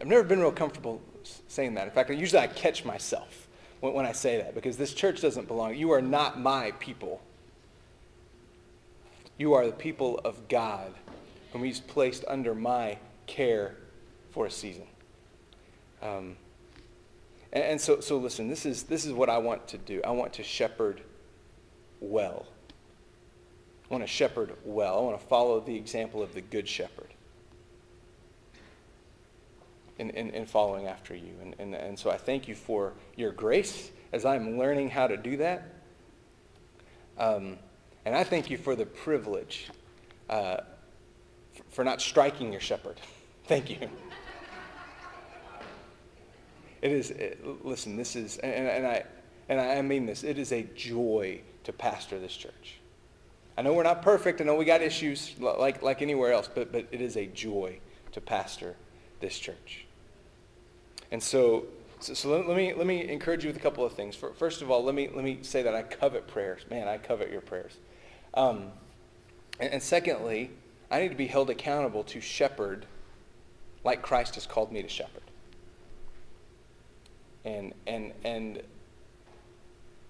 I've 0.00 0.06
never 0.06 0.22
been 0.22 0.40
real 0.40 0.52
comfortable 0.52 1.02
saying 1.48 1.74
that. 1.74 1.84
In 1.84 1.90
fact, 1.92 2.08
usually 2.08 2.40
I 2.40 2.46
catch 2.46 2.82
myself 2.82 3.41
when, 3.90 4.06
I 4.06 4.12
say 4.12 4.36
that 4.38 4.54
because 4.54 4.76
this 4.76 4.94
church 4.94 5.20
doesn't 5.20 5.48
belong. 5.48 5.74
You 5.74 5.90
are 5.90 6.00
not 6.00 6.38
my 6.38 6.70
people. 6.78 7.20
You 9.38 9.54
are 9.54 9.66
the 9.66 9.72
people 9.72 10.20
of 10.24 10.48
God 10.48 10.94
whom 11.52 11.64
He's 11.64 11.80
placed 11.80 12.24
under 12.28 12.54
my 12.54 12.98
care 13.26 13.74
for 14.30 14.46
a 14.46 14.50
season. 14.50 14.86
Um, 16.00 16.36
and, 17.52 17.64
and 17.64 17.80
so, 17.80 18.00
so 18.00 18.18
listen, 18.18 18.48
this 18.48 18.64
is, 18.64 18.84
this 18.84 19.04
is 19.04 19.12
what 19.12 19.28
I 19.28 19.38
want 19.38 19.66
to 19.68 19.78
do. 19.78 20.00
I 20.04 20.10
want 20.10 20.32
to 20.34 20.44
shepherd 20.44 21.02
well. 22.00 22.46
I 23.90 23.94
want 23.94 24.04
to 24.04 24.08
shepherd 24.08 24.54
well. 24.64 24.98
I 24.98 25.00
want 25.02 25.20
to 25.20 25.26
follow 25.26 25.60
the 25.60 25.76
example 25.76 26.22
of 26.22 26.34
the 26.34 26.40
good 26.40 26.68
shepherd 26.68 27.11
in, 29.98 30.10
in, 30.10 30.30
in 30.30 30.46
following 30.46 30.86
after 30.86 31.14
you. 31.14 31.34
And, 31.40 31.54
and, 31.58 31.74
and 31.74 31.98
so 31.98 32.10
I 32.10 32.16
thank 32.16 32.48
you 32.48 32.54
for 32.54 32.92
your 33.16 33.32
grace 33.32 33.90
as 34.12 34.24
I'm 34.24 34.58
learning 34.58 34.90
how 34.90 35.06
to 35.06 35.16
do 35.16 35.36
that. 35.38 35.74
Um, 37.18 37.58
and 38.04 38.14
I 38.14 38.24
thank 38.24 38.50
you 38.50 38.56
for 38.56 38.74
the 38.74 38.86
privilege 38.86 39.68
uh, 40.28 40.58
for 41.70 41.84
not 41.84 42.00
striking 42.00 42.52
your 42.52 42.60
shepherd. 42.60 43.00
Thank 43.44 43.70
you. 43.70 43.88
It 46.80 46.90
is, 46.90 47.10
it, 47.10 47.64
listen, 47.64 47.96
this 47.96 48.16
is, 48.16 48.38
and, 48.38 48.68
and, 48.68 48.86
I, 48.86 49.04
and 49.48 49.60
I 49.60 49.82
mean 49.82 50.06
this, 50.06 50.24
it 50.24 50.38
is 50.38 50.52
a 50.52 50.62
joy 50.74 51.40
to 51.64 51.72
pastor 51.72 52.18
this 52.18 52.34
church. 52.34 52.80
I 53.56 53.62
know 53.62 53.72
we're 53.72 53.82
not 53.82 54.02
perfect. 54.02 54.40
I 54.40 54.44
know 54.44 54.54
we 54.54 54.64
got 54.64 54.80
issues 54.80 55.34
like, 55.38 55.82
like 55.82 56.02
anywhere 56.02 56.32
else, 56.32 56.48
but, 56.52 56.72
but 56.72 56.86
it 56.90 57.00
is 57.00 57.16
a 57.16 57.26
joy 57.26 57.78
to 58.12 58.20
pastor 58.20 58.76
this 59.22 59.38
church. 59.38 59.86
And 61.10 61.22
so, 61.22 61.64
so, 62.00 62.12
so 62.12 62.28
let, 62.28 62.56
me, 62.56 62.74
let 62.74 62.86
me 62.86 63.08
encourage 63.08 63.44
you 63.44 63.48
with 63.48 63.56
a 63.56 63.60
couple 63.60 63.84
of 63.84 63.94
things. 63.94 64.14
First 64.14 64.60
of 64.60 64.70
all, 64.70 64.84
let 64.84 64.94
me, 64.94 65.08
let 65.14 65.24
me 65.24 65.38
say 65.40 65.62
that 65.62 65.74
I 65.74 65.82
covet 65.82 66.28
prayers. 66.28 66.62
Man, 66.68 66.86
I 66.88 66.98
covet 66.98 67.30
your 67.30 67.40
prayers. 67.40 67.72
Um, 68.34 68.72
and, 69.58 69.72
and 69.72 69.82
secondly, 69.82 70.50
I 70.90 71.00
need 71.00 71.08
to 71.08 71.14
be 71.14 71.26
held 71.26 71.48
accountable 71.48 72.04
to 72.04 72.20
shepherd 72.20 72.84
like 73.82 74.02
Christ 74.02 74.34
has 74.34 74.46
called 74.46 74.70
me 74.70 74.82
to 74.82 74.88
shepherd 74.88 75.22
and 77.44 77.72
and 77.86 78.12
and 78.24 78.62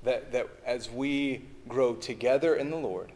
that 0.03 0.33
that 0.33 0.49
as 0.67 0.91
we 0.91 1.43
grow 1.69 1.95
together 1.95 2.55
in 2.57 2.71
the 2.71 2.77
Lord, 2.77 3.13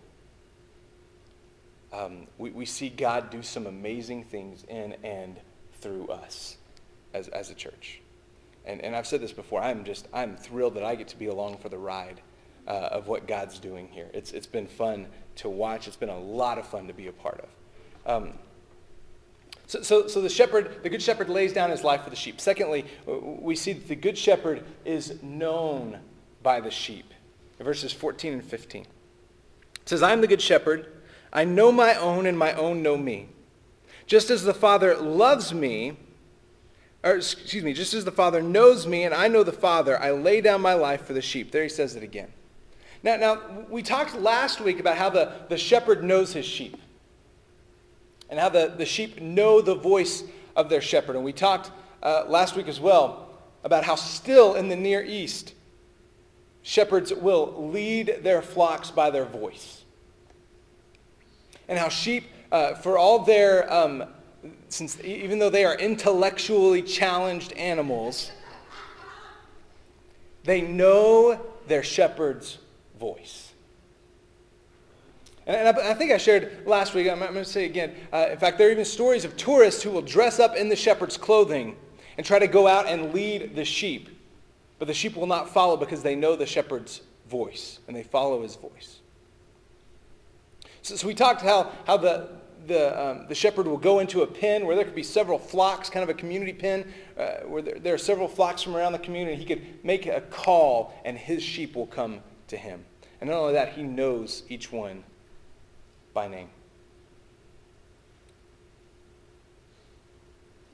um, 1.93 2.29
we, 2.39 2.51
we 2.51 2.65
see 2.65 2.89
God 2.89 3.31
do 3.31 3.43
some 3.43 3.67
amazing 3.67 4.25
things 4.25 4.65
in 4.65 4.95
and 5.03 5.37
through 5.87 6.09
us 6.09 6.57
as, 7.15 7.29
as 7.29 7.51
a 7.51 7.55
church. 7.55 8.01
And, 8.65 8.81
and 8.83 8.97
I've 8.97 9.07
said 9.07 9.21
this 9.21 9.33
before, 9.33 9.63
I'm 9.63 9.85
just, 9.85 10.09
I'm 10.13 10.37
thrilled 10.37 10.75
that 10.75 10.83
I 10.83 10.97
get 10.97 11.09
to 11.09 11.17
be 11.17 11.27
along 11.27 11.59
for 11.59 11.69
the 11.69 11.79
ride 11.79 12.21
uh, 12.67 12.71
of 12.71 13.07
what 13.07 13.29
God's 13.29 13.61
doing 13.61 13.89
here. 13.89 14.09
It's, 14.13 14.33
it's 14.33 14.49
been 14.49 14.67
fun 14.67 15.07
to 15.37 15.49
watch. 15.49 15.87
It's 15.87 15.97
been 15.97 16.09
a 16.09 16.19
lot 16.19 16.59
of 16.59 16.67
fun 16.67 16.89
to 16.89 16.93
be 16.93 17.07
a 17.07 17.13
part 17.13 17.45
of. 18.05 18.19
Um, 18.19 18.33
so, 19.69 19.83
so, 19.83 20.09
so 20.09 20.21
the 20.21 20.29
shepherd, 20.29 20.83
the 20.83 20.89
good 20.89 21.03
shepherd 21.03 21.29
lays 21.29 21.53
down 21.53 21.71
his 21.71 21.85
life 21.85 22.03
for 22.03 22.11
the 22.11 22.17
sheep. 22.17 22.41
Secondly, 22.41 22.85
we 23.07 23.55
see 23.55 23.73
that 23.73 23.87
the 23.87 23.97
good 23.97 24.19
shepherd 24.19 24.65
is 24.85 25.23
known 25.23 26.01
by 26.43 26.61
the 26.61 26.71
sheep. 26.71 27.13
Verses 27.61 27.93
14 27.93 28.33
and 28.33 28.45
15. 28.45 28.83
It 28.83 28.89
says, 29.89 30.03
I 30.03 30.13
am 30.13 30.21
the 30.21 30.27
good 30.27 30.43
shepherd. 30.43 30.93
I 31.33 31.45
know 31.45 31.71
my 31.71 31.95
own, 31.95 32.27
and 32.27 32.39
my 32.39 32.53
own 32.55 32.83
know 32.83 32.97
me. 32.97 33.29
Just 34.07 34.31
as 34.31 34.45
the 34.45 34.55
Father 34.55 34.97
loves 34.97 35.53
me, 35.53 35.97
or 37.03 37.17
excuse 37.17 37.65
me, 37.65 37.73
just 37.73 37.95
as 37.95 38.05
the 38.05 38.13
Father 38.13 38.41
knows 38.43 38.87
me, 38.87 39.05
and 39.05 39.15
I 39.15 39.29
know 39.29 39.43
the 39.43 39.53
Father, 39.53 40.01
I 40.01 40.13
lay 40.13 40.41
down 40.41 40.61
my 40.61 40.75
life 40.75 41.05
for 41.05 41.13
the 41.13 41.23
sheep. 41.23 41.51
There 41.51 41.63
he 41.63 41.69
says 41.69 41.97
it 41.97 42.03
again. 42.03 42.33
Now, 43.03 43.17
now 43.17 43.41
we 43.69 43.83
talked 43.83 44.15
last 44.17 44.61
week 44.61 44.81
about 44.81 44.97
how 44.97 45.11
the, 45.11 45.33
the 45.49 45.59
shepherd 45.59 46.03
knows 46.03 46.33
his 46.33 46.47
sheep 46.47 46.77
and 48.29 48.41
how 48.41 48.49
the, 48.49 48.75
the 48.77 48.87
sheep 48.87 49.21
know 49.21 49.61
the 49.61 49.75
voice 49.75 50.25
of 50.57 50.69
their 50.69 50.81
shepherd. 50.81 51.17
And 51.17 51.25
we 51.25 51.33
talked 51.33 51.71
uh, 52.03 52.25
last 52.27 52.57
week 52.57 52.69
as 52.69 52.81
well 52.81 53.29
about 53.65 53.85
how 53.85 53.95
still 53.95 54.55
in 54.55 54.69
the 54.69 54.77
Near 54.77 55.05
East, 55.05 55.55
shepherds 56.63 57.13
will 57.13 57.71
lead 57.71 58.21
their 58.23 58.43
flocks 58.43 58.91
by 58.91 59.11
their 59.11 59.25
voice. 59.25 59.83
And 61.69 61.79
how 61.79 61.89
sheep, 61.89 62.25
uh, 62.53 62.75
for 62.75 62.99
all 62.99 63.21
their, 63.21 63.73
um, 63.73 64.05
since 64.69 65.03
even 65.03 65.39
though 65.39 65.51
they 65.51 65.65
are 65.65 65.77
intellectually 65.77 66.83
challenged 66.83 67.53
animals, 67.55 68.31
they 70.45 70.61
know 70.61 71.41
their 71.67 71.83
shepherd's 71.83 72.59
voice. 72.99 73.53
And 75.47 75.69
I, 75.69 75.95
think 75.95 76.11
I 76.11 76.19
shared 76.19 76.67
last 76.67 76.93
week, 76.93 77.09
I'm, 77.09 77.23
I'm 77.23 77.33
going 77.33 77.45
to 77.45 77.51
say 77.51 77.67
again, 77.67 77.95
uh, 78.13 78.27
in 78.33 78.39
fact, 78.39 78.59
there 78.59 78.69
are 78.69 78.73
even 78.73 78.85
stories 78.85 79.25
of 79.25 79.37
tourists 79.37 79.81
who 79.81 79.91
will 79.91 80.03
dress 80.03 80.41
up 80.41 80.57
in 80.57 80.69
the 80.69 80.75
shepherd's 80.75 81.17
clothing 81.17 81.77
and 82.17 82.27
try 82.27 82.41
to 82.41 82.49
go 82.49 82.67
out 82.67 82.87
and 82.87 83.15
lead 83.15 83.55
the 83.55 83.65
sheep. 83.65 84.09
But 84.81 84.89
the 84.89 84.95
sheep 84.95 85.15
will 85.15 85.29
not 85.29 85.49
follow 85.49 85.77
because 85.77 86.03
they 86.03 86.17
know 86.17 86.35
the 86.35 86.47
shepherd's 86.47 87.01
voice 87.29 87.79
and 87.87 87.97
they 87.97 88.03
follow 88.03 88.43
his 88.43 88.57
voice. 88.57 89.01
So, 90.83 90.97
so 90.97 91.07
we 91.07 91.15
talked 91.15 91.43
how, 91.43 91.73
how 91.87 91.97
the, 91.97 92.29
the, 92.67 93.01
um, 93.01 93.27
the 93.29 93.35
shepherd 93.35 93.67
will 93.67 93.77
go 93.77 93.99
into 93.99 94.23
a 94.23 94.27
pen 94.27 94.67
where 94.67 94.77
there 94.77 94.85
could 94.85 94.95
be 94.95 95.03
several 95.03 95.39
flocks, 95.39 95.89
kind 95.89 96.03
of 96.03 96.09
a 96.09 96.15
community 96.15 96.53
pen, 96.53 96.93
uh, 97.19 97.39
where 97.47 97.63
there, 97.63 97.79
there, 97.79 97.95
are 97.95 97.99
several 97.99 98.29
flocks 98.29 98.63
from 98.63 98.77
around 98.77 98.93
the 98.93 98.99
community. 98.99 99.37
He 99.37 99.45
could 99.45 99.85
make 99.85 100.07
a 100.07 100.21
call 100.23 100.95
and 101.05 101.17
his 101.17 101.43
sheep 101.43 101.75
will 101.75 101.87
come 101.87 102.21
to 102.49 102.57
him. 102.57 102.85
And 103.21 103.31
not 103.31 103.39
only 103.39 103.55
that, 103.55 103.73
he 103.73 103.83
knows 103.83 104.43
each 104.49 104.71
one 104.71 105.05
by 106.13 106.29
name. 106.29 106.49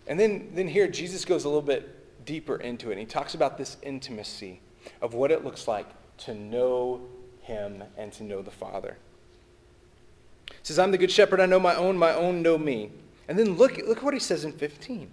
And 0.07 0.19
then, 0.19 0.51
then 0.55 0.69
here, 0.69 0.89
Jesus 0.89 1.25
goes 1.25 1.45
a 1.45 1.49
little 1.49 1.63
bit 1.63 2.25
deeper 2.25 2.57
into 2.57 2.91
it. 2.91 2.93
And 2.93 3.01
he 3.01 3.07
talks 3.07 3.35
about 3.35 3.57
this 3.57 3.77
intimacy 3.83 4.61
of 5.01 5.15
what 5.15 5.31
it 5.31 5.45
looks 5.45 5.69
like 5.69 5.87
to 6.19 6.35
know 6.35 7.01
him 7.43 7.83
and 7.97 8.13
to 8.15 8.25
know 8.25 8.43
the 8.43 8.51
Father. 8.51 8.97
He 10.62 10.69
says, 10.69 10.78
I'm 10.78 10.92
the 10.92 10.99
good 10.99 11.11
shepherd. 11.11 11.40
I 11.40 11.47
know 11.47 11.59
my 11.59 11.75
own. 11.75 11.97
My 11.99 12.14
own 12.14 12.40
know 12.40 12.57
me. 12.57 12.90
And 13.26 13.37
then 13.37 13.57
look, 13.57 13.76
look 13.78 14.02
what 14.02 14.14
he 14.14 14.21
says 14.21 14.45
in 14.45 14.52
15. 14.52 15.11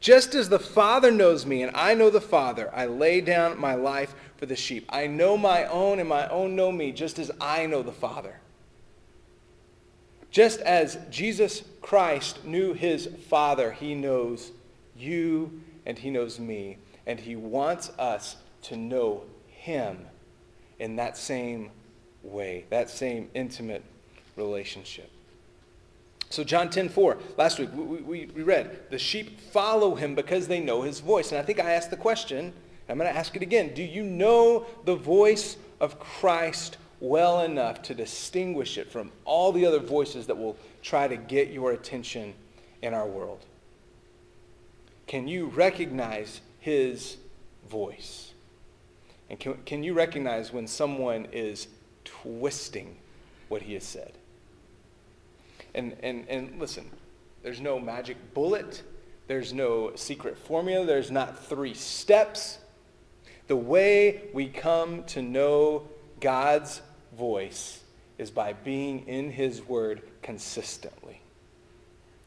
Just 0.00 0.34
as 0.34 0.48
the 0.48 0.58
Father 0.58 1.10
knows 1.10 1.46
me 1.46 1.62
and 1.62 1.74
I 1.76 1.94
know 1.94 2.10
the 2.10 2.20
Father, 2.20 2.70
I 2.74 2.86
lay 2.86 3.20
down 3.20 3.58
my 3.58 3.74
life 3.74 4.14
for 4.36 4.46
the 4.46 4.56
sheep. 4.56 4.86
I 4.88 5.06
know 5.06 5.36
my 5.36 5.64
own 5.66 6.00
and 6.00 6.08
my 6.08 6.26
own 6.28 6.56
know 6.56 6.72
me, 6.72 6.90
just 6.90 7.18
as 7.18 7.30
I 7.40 7.66
know 7.66 7.82
the 7.82 7.92
Father. 7.92 8.40
Just 10.30 10.60
as 10.60 10.98
Jesus 11.10 11.62
Christ 11.82 12.44
knew 12.44 12.72
his 12.72 13.08
Father, 13.28 13.72
he 13.72 13.94
knows 13.94 14.52
you 14.96 15.60
and 15.86 15.98
he 15.98 16.10
knows 16.10 16.38
me. 16.38 16.78
And 17.06 17.20
he 17.20 17.36
wants 17.36 17.90
us 17.98 18.36
to 18.62 18.76
know 18.76 19.24
him 19.46 20.06
in 20.78 20.96
that 20.96 21.16
same 21.16 21.70
way, 22.22 22.64
that 22.70 22.90
same 22.90 23.28
intimate 23.34 23.84
relationship. 24.36 25.10
So 26.30 26.44
John 26.44 26.70
10, 26.70 26.88
4, 26.90 27.18
last 27.36 27.58
week 27.58 27.70
we, 27.74 27.82
we, 27.82 28.26
we 28.26 28.42
read, 28.42 28.88
the 28.90 28.98
sheep 28.98 29.40
follow 29.40 29.96
him 29.96 30.14
because 30.14 30.46
they 30.46 30.60
know 30.60 30.82
his 30.82 31.00
voice. 31.00 31.32
And 31.32 31.38
I 31.40 31.42
think 31.42 31.58
I 31.58 31.72
asked 31.72 31.90
the 31.90 31.96
question, 31.96 32.52
I'm 32.88 32.98
going 32.98 33.12
to 33.12 33.16
ask 33.16 33.34
it 33.36 33.42
again. 33.42 33.72
Do 33.74 33.82
you 33.82 34.02
know 34.02 34.66
the 34.84 34.96
voice 34.96 35.56
of 35.80 35.98
Christ 35.98 36.76
well 37.00 37.40
enough 37.40 37.82
to 37.82 37.94
distinguish 37.94 38.78
it 38.78 38.90
from 38.90 39.10
all 39.24 39.52
the 39.52 39.66
other 39.66 39.80
voices 39.80 40.26
that 40.26 40.36
will 40.36 40.56
try 40.82 41.08
to 41.08 41.16
get 41.16 41.50
your 41.50 41.72
attention 41.72 42.34
in 42.82 42.94
our 42.94 43.06
world? 43.06 43.44
Can 45.06 45.26
you 45.26 45.46
recognize 45.46 46.40
his 46.60 47.16
voice? 47.68 48.32
And 49.28 49.38
can, 49.38 49.54
can 49.64 49.82
you 49.82 49.94
recognize 49.94 50.52
when 50.52 50.66
someone 50.66 51.26
is 51.32 51.68
twisting 52.04 52.96
what 53.50 53.62
he 53.62 53.74
has 53.74 53.84
said? 53.84 54.12
And, 55.74 55.96
and, 56.02 56.26
and 56.28 56.58
listen, 56.58 56.88
there's 57.42 57.60
no 57.60 57.78
magic 57.78 58.16
bullet. 58.32 58.82
There's 59.26 59.52
no 59.52 59.92
secret 59.96 60.38
formula. 60.38 60.86
There's 60.86 61.10
not 61.10 61.44
three 61.44 61.74
steps. 61.74 62.58
The 63.48 63.56
way 63.56 64.22
we 64.32 64.48
come 64.48 65.04
to 65.04 65.20
know 65.20 65.88
God's 66.20 66.80
voice 67.16 67.82
is 68.18 68.30
by 68.30 68.52
being 68.52 69.06
in 69.08 69.30
his 69.30 69.66
word 69.66 70.02
consistently. 70.22 71.20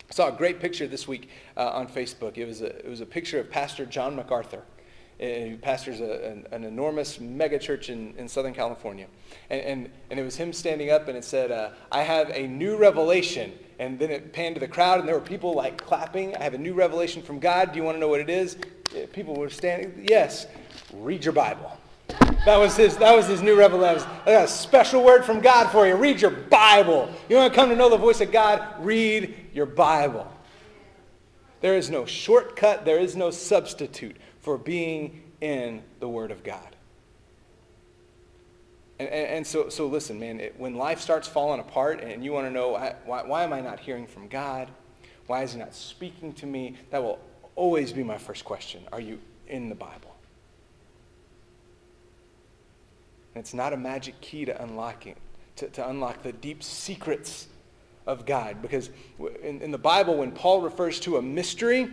I 0.09 0.13
saw 0.13 0.27
a 0.27 0.37
great 0.37 0.59
picture 0.59 0.87
this 0.87 1.07
week 1.07 1.29
uh, 1.55 1.69
on 1.69 1.87
Facebook. 1.87 2.37
It 2.37 2.45
was, 2.45 2.61
a, 2.61 2.67
it 2.67 2.89
was 2.89 3.01
a 3.01 3.05
picture 3.05 3.39
of 3.39 3.49
Pastor 3.49 3.85
John 3.85 4.15
MacArthur 4.15 4.63
who 5.19 5.57
pastors 5.57 6.01
a, 6.01 6.25
an, 6.25 6.47
an, 6.51 6.63
enormous 6.63 7.19
mega 7.19 7.59
church 7.59 7.89
in, 7.89 8.13
in 8.17 8.27
Southern 8.27 8.53
California. 8.53 9.07
And, 9.49 9.61
and, 9.61 9.89
and, 10.09 10.19
it 10.19 10.23
was 10.23 10.35
him 10.35 10.51
standing 10.51 10.89
up 10.89 11.07
and 11.07 11.17
it 11.17 11.23
said, 11.23 11.51
uh, 11.51 11.69
I 11.91 12.01
have 12.01 12.29
a 12.31 12.47
new 12.47 12.77
revelation. 12.77 13.53
And 13.79 13.97
then 13.97 14.11
it 14.11 14.33
panned 14.33 14.55
to 14.55 14.59
the 14.59 14.67
crowd 14.67 14.99
and 14.99 15.07
there 15.07 15.15
were 15.15 15.21
people 15.21 15.53
like 15.53 15.77
clapping. 15.77 16.35
I 16.35 16.43
have 16.43 16.53
a 16.53 16.57
new 16.57 16.73
revelation 16.73 17.21
from 17.21 17.39
God. 17.39 17.71
Do 17.71 17.77
you 17.77 17.83
want 17.83 17.95
to 17.95 17.99
know 17.99 18.07
what 18.07 18.19
it 18.19 18.29
is? 18.29 18.57
People 19.13 19.35
were 19.35 19.49
standing. 19.49 20.05
Yes, 20.09 20.47
read 20.93 21.23
your 21.23 21.33
Bible. 21.33 21.77
That 22.45 22.57
was 22.57 22.75
his, 22.75 22.97
that 22.97 23.15
was 23.15 23.27
his 23.27 23.41
new 23.41 23.57
revelation. 23.57 24.07
I 24.25 24.31
got 24.31 24.45
a 24.45 24.47
special 24.47 25.03
word 25.03 25.23
from 25.23 25.39
God 25.39 25.69
for 25.69 25.87
you. 25.87 25.95
Read 25.95 26.21
your 26.21 26.31
Bible. 26.31 27.09
You 27.29 27.37
want 27.37 27.53
to 27.53 27.55
come 27.55 27.69
to 27.69 27.75
know 27.75 27.89
the 27.89 27.97
voice 27.97 28.19
of 28.19 28.31
God? 28.31 28.61
Read 28.79 29.33
your 29.53 29.65
Bible. 29.65 30.29
There 31.61 31.77
is 31.77 31.89
no 31.89 32.05
shortcut. 32.05 32.83
There 32.83 32.99
is 32.99 33.15
no 33.15 33.31
substitute 33.31 34.17
for 34.43 34.57
being 34.57 35.23
in 35.41 35.81
the 35.99 36.07
Word 36.07 36.29
of 36.29 36.43
God. 36.43 36.75
And, 38.99 39.09
and, 39.09 39.27
and 39.29 39.47
so, 39.47 39.69
so 39.69 39.87
listen, 39.87 40.19
man, 40.19 40.39
it, 40.39 40.55
when 40.57 40.75
life 40.75 40.99
starts 41.01 41.27
falling 41.27 41.59
apart 41.59 42.01
and 42.01 42.23
you 42.23 42.31
want 42.31 42.45
to 42.45 42.51
know 42.51 42.69
why, 42.69 42.95
why, 43.05 43.23
why 43.23 43.43
am 43.43 43.53
I 43.53 43.61
not 43.61 43.79
hearing 43.79 44.05
from 44.05 44.27
God? 44.27 44.69
Why 45.27 45.43
is 45.43 45.53
He 45.53 45.59
not 45.59 45.73
speaking 45.73 46.33
to 46.33 46.45
me? 46.45 46.75
That 46.91 47.01
will 47.01 47.19
always 47.55 47.93
be 47.93 48.03
my 48.03 48.17
first 48.17 48.45
question. 48.45 48.83
Are 48.91 48.99
you 48.99 49.19
in 49.47 49.69
the 49.69 49.75
Bible? 49.75 50.13
And 53.33 53.41
it's 53.41 53.53
not 53.53 53.73
a 53.73 53.77
magic 53.77 54.19
key 54.21 54.45
to 54.45 54.61
unlocking, 54.61 55.15
to, 55.55 55.67
to 55.69 55.89
unlock 55.89 56.21
the 56.21 56.33
deep 56.33 56.61
secrets 56.61 57.47
of 58.05 58.25
God. 58.25 58.61
Because 58.61 58.89
in, 59.41 59.61
in 59.61 59.71
the 59.71 59.77
Bible, 59.77 60.17
when 60.17 60.33
Paul 60.33 60.61
refers 60.61 60.99
to 61.01 61.17
a 61.17 61.21
mystery, 61.21 61.89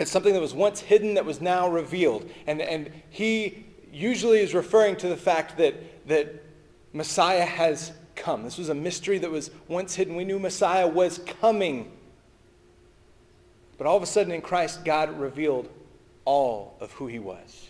it's 0.00 0.10
something 0.10 0.32
that 0.32 0.40
was 0.40 0.54
once 0.54 0.80
hidden 0.80 1.14
that 1.14 1.26
was 1.26 1.42
now 1.42 1.68
revealed. 1.68 2.28
And, 2.46 2.62
and 2.62 2.90
he 3.10 3.66
usually 3.92 4.40
is 4.40 4.54
referring 4.54 4.96
to 4.96 5.08
the 5.08 5.16
fact 5.16 5.58
that, 5.58 6.08
that 6.08 6.42
Messiah 6.94 7.44
has 7.44 7.92
come. 8.16 8.42
This 8.42 8.56
was 8.56 8.70
a 8.70 8.74
mystery 8.74 9.18
that 9.18 9.30
was 9.30 9.50
once 9.68 9.94
hidden. 9.94 10.16
We 10.16 10.24
knew 10.24 10.38
Messiah 10.38 10.86
was 10.86 11.18
coming. 11.40 11.92
But 13.76 13.86
all 13.86 13.96
of 13.96 14.02
a 14.02 14.06
sudden 14.06 14.32
in 14.32 14.40
Christ, 14.40 14.86
God 14.86 15.20
revealed 15.20 15.68
all 16.24 16.78
of 16.80 16.92
who 16.92 17.06
he 17.06 17.18
was. 17.18 17.68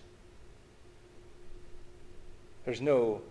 There's 2.64 2.80
no 2.80 3.22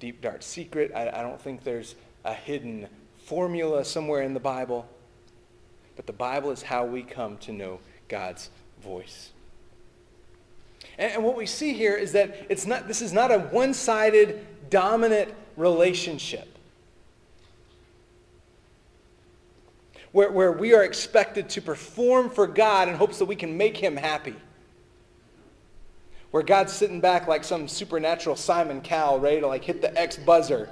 deep, 0.00 0.20
dark 0.20 0.42
secret. 0.42 0.90
I, 0.92 1.08
I 1.08 1.22
don't 1.22 1.40
think 1.40 1.62
there's 1.62 1.94
a 2.24 2.34
hidden 2.34 2.88
formula 3.18 3.84
somewhere 3.84 4.22
in 4.22 4.34
the 4.34 4.40
Bible. 4.40 4.88
But 5.94 6.06
the 6.06 6.12
Bible 6.12 6.50
is 6.50 6.62
how 6.62 6.84
we 6.84 7.04
come 7.04 7.36
to 7.38 7.52
know 7.52 7.78
God's 8.10 8.50
voice. 8.82 9.30
And, 10.98 11.12
and 11.14 11.24
what 11.24 11.36
we 11.36 11.46
see 11.46 11.72
here 11.72 11.94
is 11.94 12.12
that 12.12 12.46
it's 12.50 12.66
not, 12.66 12.86
this 12.86 13.00
is 13.00 13.12
not 13.12 13.30
a 13.30 13.38
one 13.38 13.72
sided, 13.72 14.46
dominant 14.68 15.32
relationship. 15.56 16.46
Where, 20.12 20.30
where 20.30 20.52
we 20.52 20.74
are 20.74 20.82
expected 20.82 21.48
to 21.50 21.62
perform 21.62 22.30
for 22.30 22.46
God 22.46 22.88
in 22.88 22.96
hopes 22.96 23.18
that 23.18 23.26
we 23.26 23.36
can 23.36 23.56
make 23.56 23.76
him 23.76 23.96
happy. 23.96 24.34
Where 26.32 26.42
God's 26.42 26.72
sitting 26.72 27.00
back 27.00 27.28
like 27.28 27.44
some 27.44 27.68
supernatural 27.68 28.34
Simon 28.34 28.80
Cowell, 28.80 29.20
ready 29.20 29.40
to 29.40 29.46
like 29.46 29.64
hit 29.64 29.80
the 29.80 29.96
X 29.98 30.16
buzzer. 30.16 30.68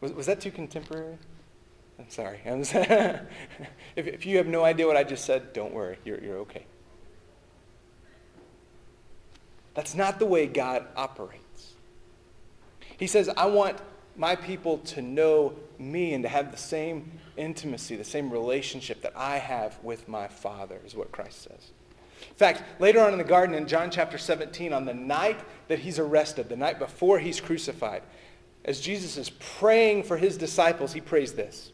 Was, 0.00 0.12
was 0.12 0.26
that 0.26 0.40
too 0.40 0.50
contemporary? 0.50 1.18
I'm 1.98 2.10
sorry. 2.10 2.40
if, 2.44 3.20
if 3.96 4.26
you 4.26 4.38
have 4.38 4.46
no 4.46 4.64
idea 4.64 4.86
what 4.86 4.96
I 4.96 5.04
just 5.04 5.24
said, 5.24 5.52
don't 5.52 5.72
worry. 5.72 5.98
You're, 6.04 6.22
you're 6.22 6.38
okay. 6.38 6.66
That's 9.74 9.94
not 9.94 10.18
the 10.18 10.26
way 10.26 10.46
God 10.46 10.86
operates. 10.96 11.74
He 12.96 13.06
says, 13.06 13.28
I 13.28 13.46
want 13.46 13.78
my 14.16 14.36
people 14.36 14.78
to 14.78 15.02
know 15.02 15.54
me 15.78 16.14
and 16.14 16.22
to 16.22 16.28
have 16.28 16.52
the 16.52 16.56
same 16.56 17.10
intimacy, 17.36 17.96
the 17.96 18.04
same 18.04 18.30
relationship 18.30 19.02
that 19.02 19.12
I 19.16 19.38
have 19.38 19.76
with 19.82 20.08
my 20.08 20.28
Father, 20.28 20.80
is 20.86 20.94
what 20.94 21.10
Christ 21.10 21.42
says. 21.42 21.70
In 22.28 22.36
fact, 22.36 22.62
later 22.80 23.00
on 23.00 23.12
in 23.12 23.18
the 23.18 23.24
garden 23.24 23.54
in 23.54 23.66
John 23.66 23.90
chapter 23.90 24.16
17, 24.16 24.72
on 24.72 24.84
the 24.84 24.94
night 24.94 25.40
that 25.68 25.80
he's 25.80 25.98
arrested, 25.98 26.48
the 26.48 26.56
night 26.56 26.78
before 26.78 27.18
he's 27.18 27.40
crucified, 27.40 28.02
as 28.64 28.80
Jesus 28.80 29.16
is 29.16 29.30
praying 29.30 30.04
for 30.04 30.16
his 30.16 30.38
disciples, 30.38 30.92
he 30.92 31.00
prays 31.00 31.32
this 31.34 31.72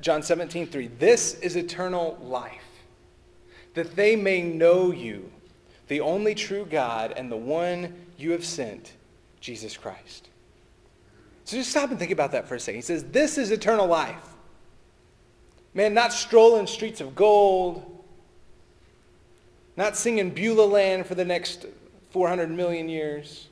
John 0.00 0.22
17, 0.22 0.66
3. 0.66 0.86
This 0.98 1.34
is 1.34 1.56
eternal 1.56 2.18
life, 2.22 2.84
that 3.74 3.96
they 3.96 4.16
may 4.16 4.42
know 4.42 4.92
you, 4.92 5.30
the 5.88 6.00
only 6.00 6.34
true 6.34 6.66
God, 6.68 7.12
and 7.16 7.30
the 7.30 7.36
one 7.36 7.94
you 8.16 8.30
have 8.30 8.44
sent, 8.44 8.92
Jesus 9.40 9.76
Christ. 9.76 10.28
So 11.44 11.56
just 11.56 11.70
stop 11.70 11.90
and 11.90 11.98
think 11.98 12.12
about 12.12 12.32
that 12.32 12.46
for 12.46 12.54
a 12.54 12.60
second. 12.60 12.78
He 12.78 12.82
says, 12.82 13.04
This 13.04 13.38
is 13.38 13.50
eternal 13.50 13.86
life. 13.86 14.28
Man, 15.74 15.94
not 15.94 16.12
strolling 16.12 16.66
streets 16.66 17.00
of 17.00 17.14
gold, 17.14 18.04
not 19.76 19.96
singing 19.96 20.30
Beulah 20.30 20.66
Land 20.66 21.06
for 21.06 21.14
the 21.14 21.24
next 21.24 21.66
400 22.10 22.50
million 22.50 22.88
years. 22.88 23.48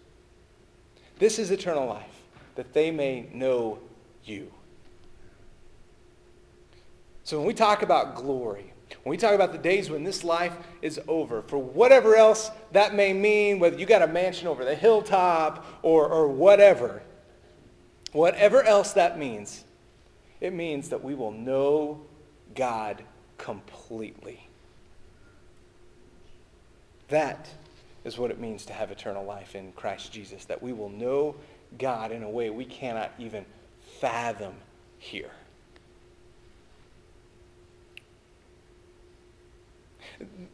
This 1.19 1.39
is 1.39 1.51
eternal 1.51 1.87
life, 1.87 2.23
that 2.55 2.73
they 2.73 2.91
may 2.91 3.29
know 3.33 3.79
you. 4.25 4.53
So 7.31 7.39
when 7.39 7.47
we 7.47 7.55
talk 7.55 7.83
about 7.83 8.17
glory, 8.17 8.73
when 9.05 9.13
we 9.13 9.17
talk 9.17 9.37
about 9.37 9.53
the 9.53 9.59
days 9.59 9.89
when 9.89 10.03
this 10.03 10.25
life 10.25 10.53
is 10.83 10.99
over, 11.07 11.43
for 11.43 11.59
whatever 11.59 12.17
else 12.17 12.51
that 12.73 12.93
may 12.97 13.13
mean, 13.13 13.61
whether 13.61 13.79
you 13.79 13.87
got 13.87 14.03
a 14.03 14.09
mansion 14.09 14.49
over 14.49 14.65
the 14.65 14.75
hilltop 14.75 15.65
or, 15.83 16.09
or 16.09 16.27
whatever, 16.27 17.05
whatever 18.11 18.65
else 18.65 18.95
that 18.95 19.17
means, 19.17 19.63
it 20.41 20.53
means 20.53 20.89
that 20.89 21.05
we 21.05 21.15
will 21.15 21.31
know 21.31 22.01
God 22.57 23.01
completely. 23.39 24.49
That 27.11 27.49
is 28.03 28.19
what 28.19 28.33
it 28.33 28.41
means 28.41 28.67
to 28.67 28.73
have 28.73 28.91
eternal 28.91 29.25
life 29.25 29.55
in 29.55 29.71
Christ 29.71 30.13
Jesus, 30.13 30.47
that 30.47 30.61
we 30.61 30.73
will 30.73 30.89
know 30.89 31.37
God 31.79 32.11
in 32.11 32.25
a 32.25 32.29
way 32.29 32.51
we 32.51 32.65
cannot 32.65 33.13
even 33.21 33.45
fathom 34.01 34.55
here. 34.99 35.31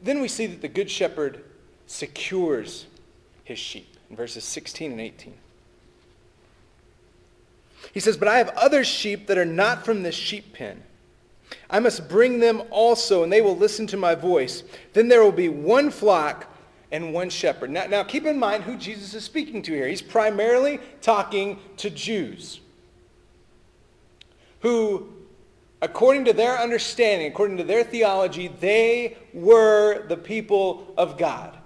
Then 0.02 0.20
we 0.20 0.28
see 0.28 0.46
that 0.46 0.62
the 0.62 0.68
Good 0.68 0.90
Shepherd 0.90 1.44
secures 1.86 2.86
his 3.44 3.58
sheep 3.58 3.96
in 4.10 4.16
verses 4.16 4.44
16 4.44 4.92
and 4.92 5.00
18. 5.00 5.34
He 7.92 8.00
says, 8.00 8.16
But 8.16 8.28
I 8.28 8.38
have 8.38 8.48
other 8.50 8.84
sheep 8.84 9.26
that 9.26 9.38
are 9.38 9.44
not 9.44 9.84
from 9.84 10.02
this 10.02 10.14
sheep 10.14 10.52
pen. 10.52 10.82
I 11.70 11.78
must 11.78 12.08
bring 12.08 12.40
them 12.40 12.62
also, 12.70 13.22
and 13.22 13.32
they 13.32 13.40
will 13.40 13.56
listen 13.56 13.86
to 13.88 13.96
my 13.96 14.14
voice. 14.14 14.64
Then 14.92 15.08
there 15.08 15.22
will 15.22 15.32
be 15.32 15.48
one 15.48 15.90
flock 15.90 16.52
and 16.90 17.12
one 17.12 17.30
shepherd. 17.30 17.70
Now, 17.70 17.86
now 17.86 18.02
keep 18.02 18.26
in 18.26 18.38
mind 18.38 18.64
who 18.64 18.76
Jesus 18.76 19.14
is 19.14 19.24
speaking 19.24 19.62
to 19.62 19.72
here. 19.72 19.86
He's 19.86 20.02
primarily 20.02 20.80
talking 21.00 21.58
to 21.78 21.90
Jews 21.90 22.60
who, 24.60 25.12
according 25.82 26.24
to 26.26 26.32
their 26.32 26.58
understanding, 26.58 27.28
according 27.28 27.56
to 27.58 27.64
their 27.64 27.84
theology, 27.84 28.48
they 28.48 29.16
were 29.32 30.06
the 30.08 30.16
people 30.16 30.92
of 30.96 31.18
God. 31.18 31.56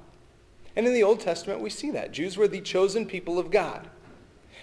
And 0.76 0.86
in 0.86 0.94
the 0.94 1.02
Old 1.02 1.20
Testament, 1.20 1.60
we 1.60 1.70
see 1.70 1.90
that. 1.92 2.12
Jews 2.12 2.36
were 2.36 2.48
the 2.48 2.60
chosen 2.60 3.06
people 3.06 3.38
of 3.38 3.50
God. 3.50 3.88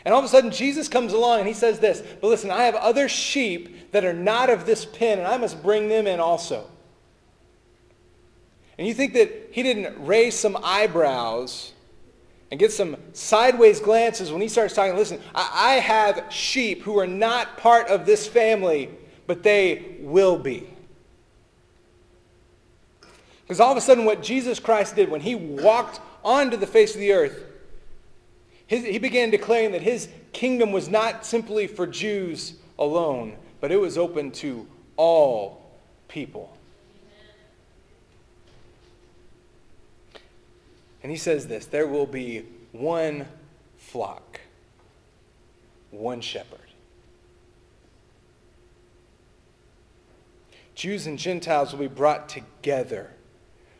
And 0.06 0.14
all 0.14 0.20
of 0.20 0.26
a 0.26 0.30
sudden, 0.30 0.52
Jesus 0.52 0.88
comes 0.88 1.12
along 1.12 1.40
and 1.40 1.48
he 1.48 1.54
says 1.54 1.80
this 1.80 2.02
But 2.22 2.28
listen, 2.28 2.50
I 2.50 2.64
have 2.64 2.76
other 2.76 3.10
sheep 3.10 3.92
that 3.92 4.06
are 4.06 4.14
not 4.14 4.50
of 4.50 4.66
this 4.66 4.86
pen, 4.86 5.20
and 5.20 5.28
I 5.28 5.38
must 5.38 5.62
bring 5.62 5.90
them 5.90 6.08
in 6.08 6.20
also. 6.20 6.70
And 8.78 8.88
you 8.88 8.94
think 8.94 9.14
that 9.14 9.50
he 9.52 9.64
didn't 9.64 10.06
raise 10.06 10.36
some 10.36 10.58
eyebrows 10.64 11.74
and 12.52 12.60
get 12.60 12.72
some 12.72 12.96
sideways 13.14 13.80
glances 13.80 14.32
when 14.32 14.42
he 14.42 14.48
starts 14.48 14.74
talking. 14.74 14.96
Listen, 14.96 15.20
I, 15.36 15.76
have 15.76 16.26
sheep 16.30 16.84
who 16.84 16.98
are 17.00 17.08
not 17.08 17.58
part 17.58 17.88
of 17.88 18.06
this 18.06 18.28
family, 18.28 18.90
but 19.28 19.44
they 19.44 19.98
will 20.00 20.38
be. 20.38 20.68
Because 23.44 23.60
all 23.60 23.72
of 23.72 23.78
a 23.78 23.82
sudden, 23.82 24.06
what 24.06 24.24
Jesus 24.24 24.60
Christ 24.60 24.96
did 24.96 25.10
when 25.10 25.22
he 25.22 25.36
walked 25.36 26.02
onto 26.24 26.58
the 26.58 26.68
face 26.68 26.96
of 26.96 27.00
the 27.00 27.14
earth, 27.14 27.44
his, 28.66 28.84
he 28.84 28.98
began 29.00 29.30
declaring 29.30 29.72
that 29.72 29.82
his 29.82 30.10
kingdom 30.34 30.72
was 30.72 30.90
not 30.90 31.26
simply 31.26 31.68
for 31.68 31.88
Jews 31.88 32.56
alone, 32.78 33.38
but 33.62 33.72
it 33.72 33.78
was 33.78 33.98
open 33.98 34.32
to 34.32 34.68
all 34.98 35.62
people. 36.10 36.58
And 41.02 41.12
he 41.12 41.18
says 41.18 41.48
this 41.48 41.66
there 41.68 41.88
will 41.88 42.06
be 42.06 42.44
one 42.74 43.28
flock, 43.78 44.42
one 45.92 46.20
shepherd. 46.20 46.60
Jews 50.78 51.08
and 51.08 51.18
Gentiles 51.18 51.72
will 51.72 51.80
be 51.80 51.88
brought 51.88 52.30
together 52.30 53.10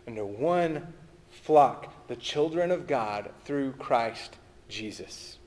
under 0.08 0.26
one 0.26 0.96
flock, 1.30 2.08
the 2.08 2.16
children 2.16 2.72
of 2.72 2.88
God 2.88 3.30
through 3.46 3.74
Christ 3.74 4.36
Jesus. 4.68 5.38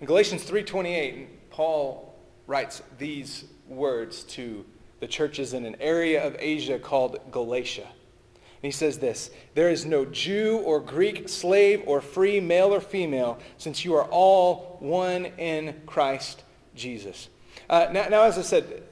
In 0.00 0.06
Galatians 0.06 0.44
3:28, 0.44 1.48
Paul 1.48 2.14
writes 2.46 2.82
these 2.98 3.46
words 3.68 4.22
to 4.24 4.66
the 5.00 5.06
churches 5.06 5.54
in 5.54 5.64
an 5.64 5.76
area 5.80 6.22
of 6.22 6.36
Asia 6.38 6.78
called 6.78 7.20
Galatia. 7.30 7.86
And 7.86 8.70
he 8.70 8.70
says 8.70 8.98
this 8.98 9.30
There 9.54 9.70
is 9.70 9.86
no 9.86 10.04
Jew 10.04 10.58
or 10.58 10.78
Greek, 10.78 11.26
slave 11.30 11.82
or 11.86 12.02
free, 12.02 12.38
male 12.38 12.74
or 12.74 12.82
female, 12.82 13.38
since 13.56 13.82
you 13.82 13.94
are 13.94 14.04
all 14.04 14.76
one 14.80 15.24
in 15.38 15.80
Christ 15.86 16.44
Jesus. 16.74 17.30
Uh, 17.72 17.88
now, 17.90 18.06
now, 18.08 18.22
as 18.24 18.36
I 18.36 18.42
said, 18.42 18.82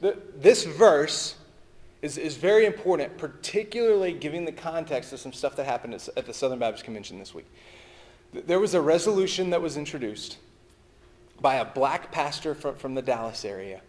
the, 0.00 0.18
this 0.34 0.64
verse 0.64 1.36
is, 2.02 2.18
is 2.18 2.36
very 2.36 2.66
important, 2.66 3.16
particularly 3.16 4.12
giving 4.12 4.44
the 4.44 4.50
context 4.50 5.12
of 5.12 5.20
some 5.20 5.32
stuff 5.32 5.54
that 5.54 5.64
happened 5.64 5.94
at, 5.94 6.08
at 6.16 6.26
the 6.26 6.34
Southern 6.34 6.58
Baptist 6.58 6.84
Convention 6.84 7.16
this 7.20 7.32
week. 7.32 7.46
There 8.32 8.58
was 8.58 8.74
a 8.74 8.80
resolution 8.80 9.50
that 9.50 9.62
was 9.62 9.76
introduced 9.76 10.38
by 11.40 11.54
a 11.54 11.64
black 11.64 12.10
pastor 12.10 12.56
from, 12.56 12.74
from 12.74 12.96
the 12.96 13.02
Dallas 13.02 13.44
area 13.44 13.82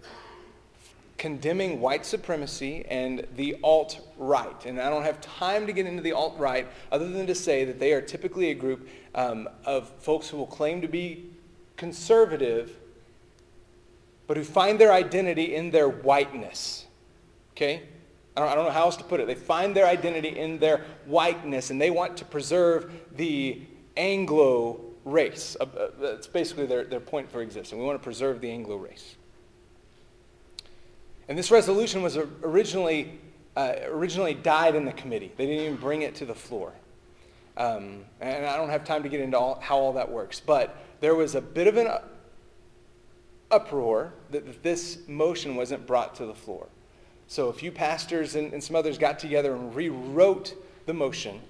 condemning 1.18 1.82
white 1.82 2.06
supremacy 2.06 2.86
and 2.88 3.28
the 3.36 3.58
alt 3.62 4.00
right. 4.18 4.66
And 4.66 4.80
I 4.80 4.90
don't 4.90 5.04
have 5.04 5.20
time 5.20 5.68
to 5.68 5.74
get 5.74 5.86
into 5.86 6.02
the 6.02 6.14
alt 6.14 6.40
right 6.40 6.66
other 6.94 7.10
than 7.10 7.28
to 7.28 7.36
say 7.36 7.66
that 7.66 7.78
they 7.78 7.92
are 7.94 8.00
typically 8.00 8.52
a 8.52 8.54
group 8.54 8.88
um, 9.16 9.50
of 9.66 9.90
folks 10.00 10.30
who 10.30 10.38
will 10.38 10.48
claim 10.48 10.80
to 10.82 10.88
be 10.88 11.26
conservative, 11.76 12.79
but 14.30 14.38
who 14.38 14.44
find 14.44 14.80
their 14.80 14.94
identity 14.94 15.56
in 15.56 15.72
their 15.72 15.90
whiteness. 15.90 16.86
Okay? 17.54 17.82
I 18.38 18.42
don't, 18.42 18.50
I 18.50 18.54
don't 18.54 18.66
know 18.66 18.72
how 18.72 18.84
else 18.84 18.96
to 18.98 19.04
put 19.04 19.20
it. 19.20 19.26
They 19.26 19.34
find 19.34 19.76
their 19.76 19.88
identity 19.88 20.38
in 20.38 20.60
their 20.60 20.86
whiteness, 21.08 21.72
and 21.72 21.82
they 21.82 21.90
want 21.90 22.16
to 22.18 22.26
preserve 22.26 22.94
the 23.16 23.60
Anglo 23.98 24.82
race. 25.04 25.58
Uh, 25.60 25.64
uh, 25.64 25.90
that's 26.00 26.28
basically 26.28 26.68
their, 26.68 26.84
their 26.84 27.00
point 27.00 27.32
for 27.32 27.42
existing. 27.42 27.80
We 27.80 27.86
want 27.86 28.00
to 28.00 28.04
preserve 28.04 28.40
the 28.40 28.52
Anglo 28.52 28.76
race. 28.76 29.16
And 31.28 31.36
this 31.36 31.50
resolution 31.50 32.04
was 32.04 32.16
originally, 32.16 33.20
uh, 33.58 33.78
originally 33.86 34.36
died 34.36 34.76
in 34.76 34.86
the 34.86 34.94
committee. 34.94 35.32
They 35.38 35.48
didn't 35.48 35.66
even 35.66 35.78
bring 35.78 36.04
it 36.04 36.14
to 36.18 36.26
the 36.28 36.36
floor. 36.36 36.72
Um, 37.58 38.06
and 38.22 38.46
I 38.46 38.58
don't 38.58 38.70
have 38.70 38.86
time 38.86 39.02
to 39.02 39.10
get 39.10 39.22
into 39.22 39.40
all, 39.40 39.60
how 39.60 39.80
all 39.80 39.94
that 39.94 40.12
works. 40.12 40.40
But 40.40 40.78
there 41.00 41.16
was 41.16 41.34
a 41.34 41.42
bit 41.42 41.66
of 41.66 41.78
an 41.78 41.88
uproar 43.52 44.14
that 44.32 44.64
this 44.64 45.00
motion 45.08 45.56
wasn't 45.56 45.86
brought 45.88 46.16
to 46.16 46.26
the 46.26 46.34
floor. 46.34 46.68
So 47.28 47.50
a 47.50 47.54
few 47.54 47.72
pastors 47.72 48.36
and, 48.36 48.54
and 48.54 48.64
some 48.64 48.76
others 48.76 48.98
got 48.98 49.20
together 49.20 49.54
and 49.54 49.74
rewrote 49.76 50.56
the 50.86 50.94
motion. 50.94 51.42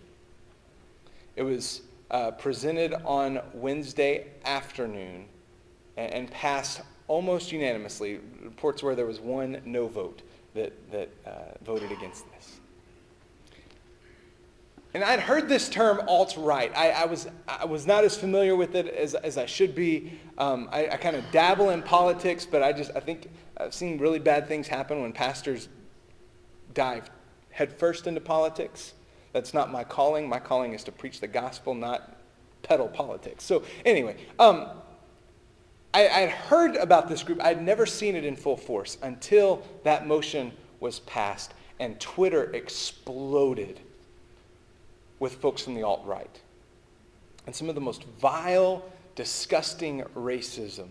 It 1.36 1.44
was 1.44 1.82
uh, 2.12 2.32
presented 2.32 2.94
on 3.06 3.40
Wednesday 3.54 4.28
afternoon 4.44 5.26
and, 5.96 6.14
and, 6.14 6.32
passed 6.32 6.82
almost 7.08 7.52
unanimously. 7.52 8.20
Reports 8.44 8.84
where 8.84 8.96
there 8.96 9.06
was 9.06 9.20
one 9.20 9.62
no 9.64 9.88
vote 9.88 10.22
that, 10.56 10.74
that 10.92 11.10
uh, 11.26 11.30
voted 11.64 11.92
against 11.92 12.26
this. 12.34 12.39
And 14.94 15.04
I'd 15.04 15.20
heard 15.20 15.48
this 15.48 15.70
term 15.70 16.02
alt 16.08 16.36
right. 16.38 16.76
I, 16.76 16.90
I, 16.92 17.06
was, 17.06 17.28
I 17.48 17.66
was 17.66 17.86
not 17.86 18.04
as 18.04 18.18
familiar 18.18 18.56
with 18.56 18.76
it 18.76 18.88
as, 18.88 19.14
as 19.14 19.38
I 19.38 19.46
should 19.46 19.76
be. 19.76 20.20
Um, 20.38 20.68
I, 20.72 20.88
I 20.88 20.98
kind 20.98 21.16
of 21.16 21.24
dabble 21.32 21.70
in 21.70 21.84
politics, 21.84 22.46
but 22.46 22.64
I 22.64 22.74
just 22.74 22.92
I 22.96 23.00
think 23.00 23.30
I've 23.58 23.74
seen 23.74 24.00
really 24.00 24.20
bad 24.20 24.48
things 24.48 24.68
happen 24.68 25.02
when 25.02 25.14
pastors 25.14 25.70
dive 26.74 27.10
headfirst 27.52 28.08
into 28.08 28.22
politics. 28.22 28.94
That's 29.32 29.54
not 29.54 29.72
my 29.72 29.84
calling. 29.84 30.28
My 30.28 30.40
calling 30.40 30.74
is 30.74 30.84
to 30.86 30.92
preach 30.92 31.20
the 31.20 31.28
gospel, 31.28 31.76
not 31.76 32.18
peddle 32.64 32.88
politics. 32.88 33.44
So, 33.44 33.64
anyway, 33.86 34.18
um, 34.40 34.70
I, 35.94 36.02
had 36.02 36.30
heard 36.30 36.76
about 36.76 37.10
this 37.10 37.22
group. 37.22 37.44
I'd 37.44 37.62
never 37.62 37.86
seen 37.86 38.16
it 38.16 38.24
in 38.24 38.36
full 38.36 38.58
force 38.58 38.98
until 39.02 39.64
that 39.84 40.08
motion 40.08 40.52
was 40.80 41.00
passed 41.02 41.54
and 41.80 42.00
Twitter 42.00 42.52
exploded 42.54 43.80
with 45.20 45.36
folks 45.36 45.62
from 45.62 45.76
the 45.76 45.84
alt 45.84 46.04
right. 46.06 46.42
And 47.46 47.56
some 47.56 47.70
of 47.70 47.76
the 47.76 47.82
most 47.82 48.04
vile, 48.20 48.84
disgusting 49.16 50.04
racism 50.16 50.88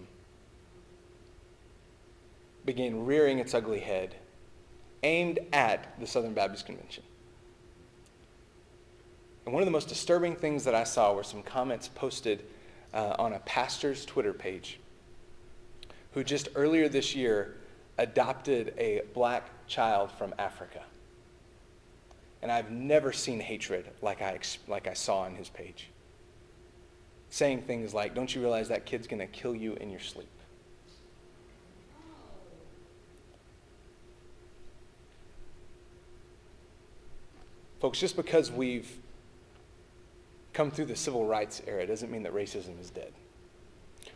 began 2.65 3.07
rearing 3.07 3.39
its 3.39 3.55
ugly 3.55 3.81
head, 3.81 4.15
aimed 5.03 5.39
at 5.53 5.99
the 5.99 6.07
Southern 6.07 6.35
Baptist 6.35 6.67
Convention. 6.67 7.03
And 9.47 9.55
one 9.55 9.63
of 9.63 9.67
the 9.67 9.73
most 9.73 9.89
disturbing 9.89 10.37
things 10.37 10.65
that 10.65 10.75
I 10.75 10.85
saw 10.85 11.15
were 11.15 11.23
some 11.23 11.43
comments 11.43 11.89
posted 11.89 12.45
uh, 12.93 13.15
on 13.19 13.33
a 13.33 13.39
pastor's 13.41 14.05
Twitter 14.05 14.35
page 14.35 14.79
who 16.13 16.23
just 16.23 16.49
earlier 16.55 16.89
this 16.89 17.15
year 17.15 17.57
adopted 17.97 18.75
a 18.77 19.03
black 19.15 19.49
child 19.67 20.13
from 20.13 20.35
Africa. 20.39 20.83
And 22.43 22.53
I've 22.53 22.71
never 22.71 23.13
seen 23.13 23.41
hatred 23.41 23.89
like 24.01 24.23
I, 24.23 24.39
like 24.69 24.87
I 24.87 24.95
saw 24.95 25.21
on 25.21 25.35
his 25.35 25.49
page. 25.49 25.89
Saying 27.31 27.63
things 27.63 27.93
like, 27.93 28.15
Don't 28.15 28.35
you 28.35 28.41
realize 28.41 28.69
that 28.69 28.87
kid's 28.87 29.07
going 29.07 29.21
to 29.21 29.27
kill 29.27 29.55
you 29.55 29.75
in 29.75 29.91
your 29.91 30.01
sleep? 30.01 30.29
Folks, 37.81 38.01
just 38.01 38.17
because 38.17 38.51
we've 38.51 38.91
come 40.53 40.71
through 40.71 40.87
the 40.87 40.97
civil 40.97 41.25
rights 41.25 41.63
era 41.67 41.87
doesn't 41.87 42.11
mean 42.11 42.25
that 42.25 42.35
racism 42.35 42.81
is 42.81 42.91
dead. 42.91 43.13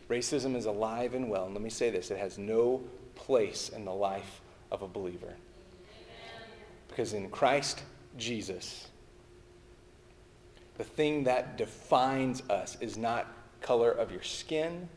Racism 0.09 0.55
is 0.55 0.65
alive 0.65 1.13
and 1.13 1.29
well. 1.29 1.45
And 1.45 1.53
let 1.53 1.63
me 1.63 1.69
say 1.69 1.89
this 1.89 2.11
it 2.11 2.17
has 2.17 2.37
no 2.37 2.81
place 3.15 3.69
in 3.69 3.85
the 3.85 3.93
life 3.93 4.41
of 4.71 4.81
a 4.81 4.87
believer. 4.87 5.33
Because 6.89 7.13
in 7.13 7.29
Christ 7.29 7.83
Jesus, 8.17 8.87
the 10.77 10.83
thing 10.83 11.23
that 11.25 11.57
defines 11.57 12.41
us 12.49 12.77
is 12.81 12.97
not 12.97 13.27
color 13.61 13.91
of 13.91 14.11
your 14.11 14.23
skin 14.23 14.87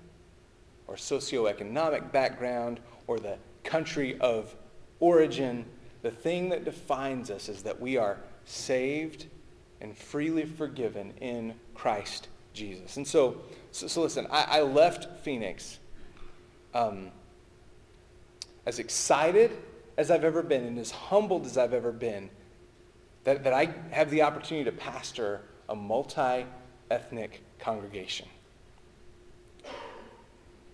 or 0.86 0.96
socioeconomic 0.96 2.12
background 2.12 2.80
or 3.06 3.18
the 3.18 3.38
country 3.64 4.18
of 4.20 4.54
origin. 5.00 5.64
The 6.02 6.10
thing 6.10 6.48
that 6.50 6.64
defines 6.64 7.30
us 7.30 7.48
is 7.48 7.62
that 7.62 7.80
we 7.80 7.96
are 7.96 8.18
saved 8.44 9.26
and 9.80 9.96
freely 9.96 10.44
forgiven 10.44 11.12
in 11.20 11.54
Christ 11.74 12.28
Jesus. 12.52 12.96
And 12.96 13.06
so, 13.06 13.42
so, 13.72 13.86
so 13.86 14.02
listen, 14.02 14.26
I, 14.30 14.58
I 14.58 14.60
left 14.62 15.20
Phoenix 15.20 15.78
um, 16.74 17.10
as 18.64 18.78
excited 18.78 19.52
as 19.96 20.10
I've 20.10 20.24
ever 20.24 20.42
been 20.42 20.64
and 20.64 20.78
as 20.78 20.90
humbled 20.90 21.46
as 21.46 21.58
I've 21.58 21.74
ever 21.74 21.92
been 21.92 22.30
that, 23.26 23.42
that 23.42 23.52
I 23.52 23.74
have 23.90 24.08
the 24.10 24.22
opportunity 24.22 24.64
to 24.70 24.76
pastor 24.76 25.40
a 25.68 25.74
multi 25.74 26.46
ethnic 26.92 27.42
congregation. 27.58 28.28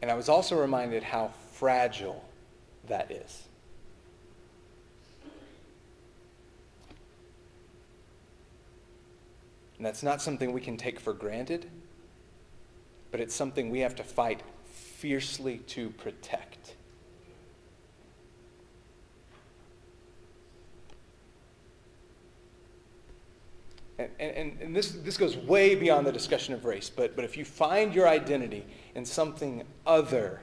And 0.03 0.11
I 0.11 0.15
was 0.15 0.29
also 0.29 0.61
reminded 0.61 1.03
how 1.03 1.33
fragile 1.55 2.23
that 2.89 3.11
is. 3.11 3.45
And 9.79 9.87
that's 9.87 10.03
not 10.03 10.21
something 10.21 10.53
we 10.53 10.61
can 10.61 10.77
take 10.77 11.01
for 11.01 11.15
granted, 11.15 11.71
but 13.11 13.21
it's 13.21 13.35
something 13.35 13.71
we 13.71 13.81
have 13.81 13.97
to 13.97 14.05
fight 14.05 14.43
fiercely 14.71 15.59
to 15.69 15.89
protect. 15.89 16.75
And, 23.99 24.11
and, 24.19 24.59
and 24.61 24.77
this, 24.77 24.93
this 24.93 25.17
goes 25.17 25.37
way 25.37 25.75
beyond 25.75 26.07
the 26.07 26.13
discussion 26.13 26.55
of 26.55 26.65
race, 26.65 26.91
but, 26.91 27.15
but 27.15 27.25
if 27.25 27.37
you 27.37 27.45
find 27.45 27.95
your 27.95 28.09
identity 28.09 28.65
in 28.95 29.05
something 29.05 29.65
other 29.87 30.41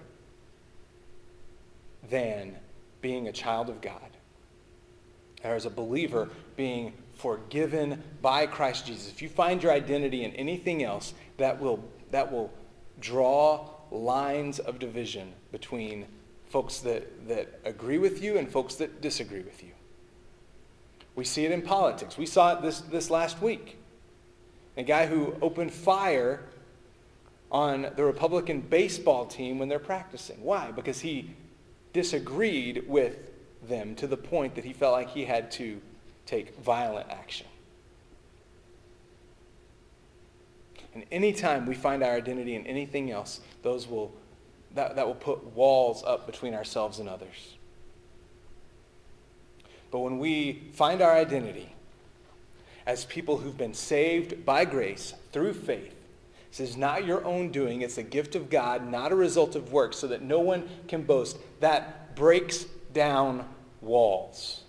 than 2.09 2.55
being 3.01 3.27
a 3.27 3.31
child 3.31 3.69
of 3.69 3.81
God, 3.81 4.09
or 5.43 5.51
as 5.51 5.65
a 5.65 5.69
believer 5.69 6.29
being 6.55 6.93
forgiven 7.13 8.01
by 8.21 8.45
Christ 8.45 8.85
Jesus, 8.85 9.09
if 9.09 9.21
you 9.21 9.29
find 9.29 9.61
your 9.63 9.71
identity 9.71 10.23
in 10.23 10.31
anything 10.33 10.83
else, 10.83 11.13
that 11.37 11.59
will, 11.59 11.83
that 12.11 12.31
will 12.31 12.51
draw 12.99 13.69
lines 13.91 14.59
of 14.59 14.79
division 14.79 15.33
between 15.51 16.05
folks 16.49 16.79
that, 16.79 17.27
that 17.27 17.59
agree 17.63 17.97
with 17.97 18.21
you 18.21 18.37
and 18.37 18.49
folks 18.49 18.75
that 18.75 19.01
disagree 19.01 19.41
with 19.41 19.63
you. 19.63 19.71
We 21.19 21.25
see 21.25 21.43
it 21.43 21.51
in 21.51 21.61
politics. 21.61 22.17
We 22.17 22.25
saw 22.25 22.53
it 22.53 22.61
this, 22.61 22.79
this 22.79 23.09
last 23.09 23.41
week. 23.41 23.77
A 24.77 24.83
guy 24.83 25.05
who 25.05 25.35
opened 25.41 25.73
fire 25.73 26.45
on 27.51 27.91
the 27.97 28.05
Republican 28.05 28.61
baseball 28.61 29.25
team 29.25 29.59
when 29.59 29.67
they're 29.67 29.79
practicing. 29.79 30.41
Why? 30.41 30.71
Because 30.71 31.01
he 31.01 31.31
disagreed 31.91 32.85
with 32.87 33.17
them 33.67 33.95
to 33.95 34.07
the 34.07 34.15
point 34.15 34.55
that 34.55 34.63
he 34.63 34.71
felt 34.71 34.93
like 34.93 35.09
he 35.09 35.25
had 35.25 35.51
to 35.51 35.81
take 36.25 36.57
violent 36.59 37.09
action. 37.09 37.47
And 40.93 41.03
anytime 41.11 41.65
we 41.65 41.75
find 41.75 42.01
our 42.01 42.13
identity 42.13 42.55
in 42.55 42.65
anything 42.65 43.11
else, 43.11 43.41
those 43.61 43.89
will, 43.89 44.13
that, 44.73 44.95
that 44.95 45.05
will 45.05 45.15
put 45.15 45.43
walls 45.47 46.01
up 46.01 46.25
between 46.25 46.53
ourselves 46.53 46.99
and 46.99 47.09
others. 47.09 47.57
But 49.91 49.99
when 49.99 50.19
we 50.19 50.69
find 50.73 51.01
our 51.01 51.13
identity 51.13 51.75
as 52.85 53.05
people 53.05 53.37
who've 53.37 53.57
been 53.57 53.73
saved 53.73 54.45
by 54.45 54.65
grace 54.65 55.13
through 55.31 55.53
faith, 55.53 55.95
this 56.49 56.59
is 56.59 56.77
not 56.77 57.05
your 57.05 57.23
own 57.25 57.51
doing. 57.51 57.81
It's 57.81 57.97
a 57.97 58.03
gift 58.03 58.35
of 58.35 58.49
God, 58.49 58.89
not 58.89 59.11
a 59.11 59.15
result 59.15 59.55
of 59.55 59.71
works, 59.71 59.97
so 59.97 60.07
that 60.07 60.21
no 60.21 60.39
one 60.39 60.67
can 60.87 61.03
boast. 61.03 61.37
That 61.59 62.15
breaks 62.15 62.65
down 62.93 63.47
walls. 63.81 64.63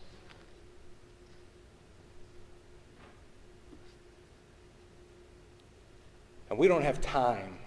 And 6.50 6.58
we 6.58 6.68
don't 6.68 6.82
have 6.82 7.00
time 7.00 7.58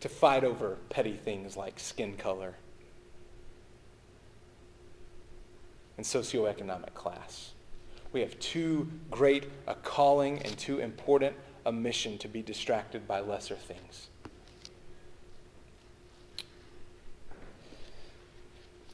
to 0.00 0.08
fight 0.08 0.44
over 0.44 0.78
petty 0.88 1.16
things 1.16 1.56
like 1.56 1.80
skin 1.80 2.16
color 2.16 2.54
and 5.98 6.06
socioeconomic 6.06 6.94
class. 6.94 7.52
We 8.12 8.20
have 8.20 8.38
too 8.38 8.88
great 9.10 9.44
a 9.66 9.74
calling 9.74 10.40
and 10.42 10.56
too 10.56 10.78
important 10.78 11.36
a 11.66 11.72
mission 11.72 12.16
to 12.18 12.28
be 12.28 12.40
distracted 12.40 13.06
by 13.06 13.20
lesser 13.20 13.56
things. 13.56 14.08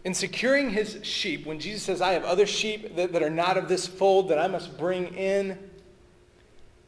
In 0.05 0.13
securing 0.13 0.71
his 0.71 0.99
sheep, 1.03 1.47
when 1.47 1.61
Jesus 1.61 1.83
says, 1.83 2.03
I 2.03 2.13
have 2.13 2.25
other 2.25 2.47
sheep 2.47 2.97
that, 2.97 3.13
that 3.13 3.23
are 3.23 3.31
not 3.31 3.57
of 3.57 3.69
this 3.69 3.87
fold 3.87 4.29
that 4.31 4.39
I 4.39 4.49
must 4.49 4.77
bring 4.77 5.15
in, 5.15 5.59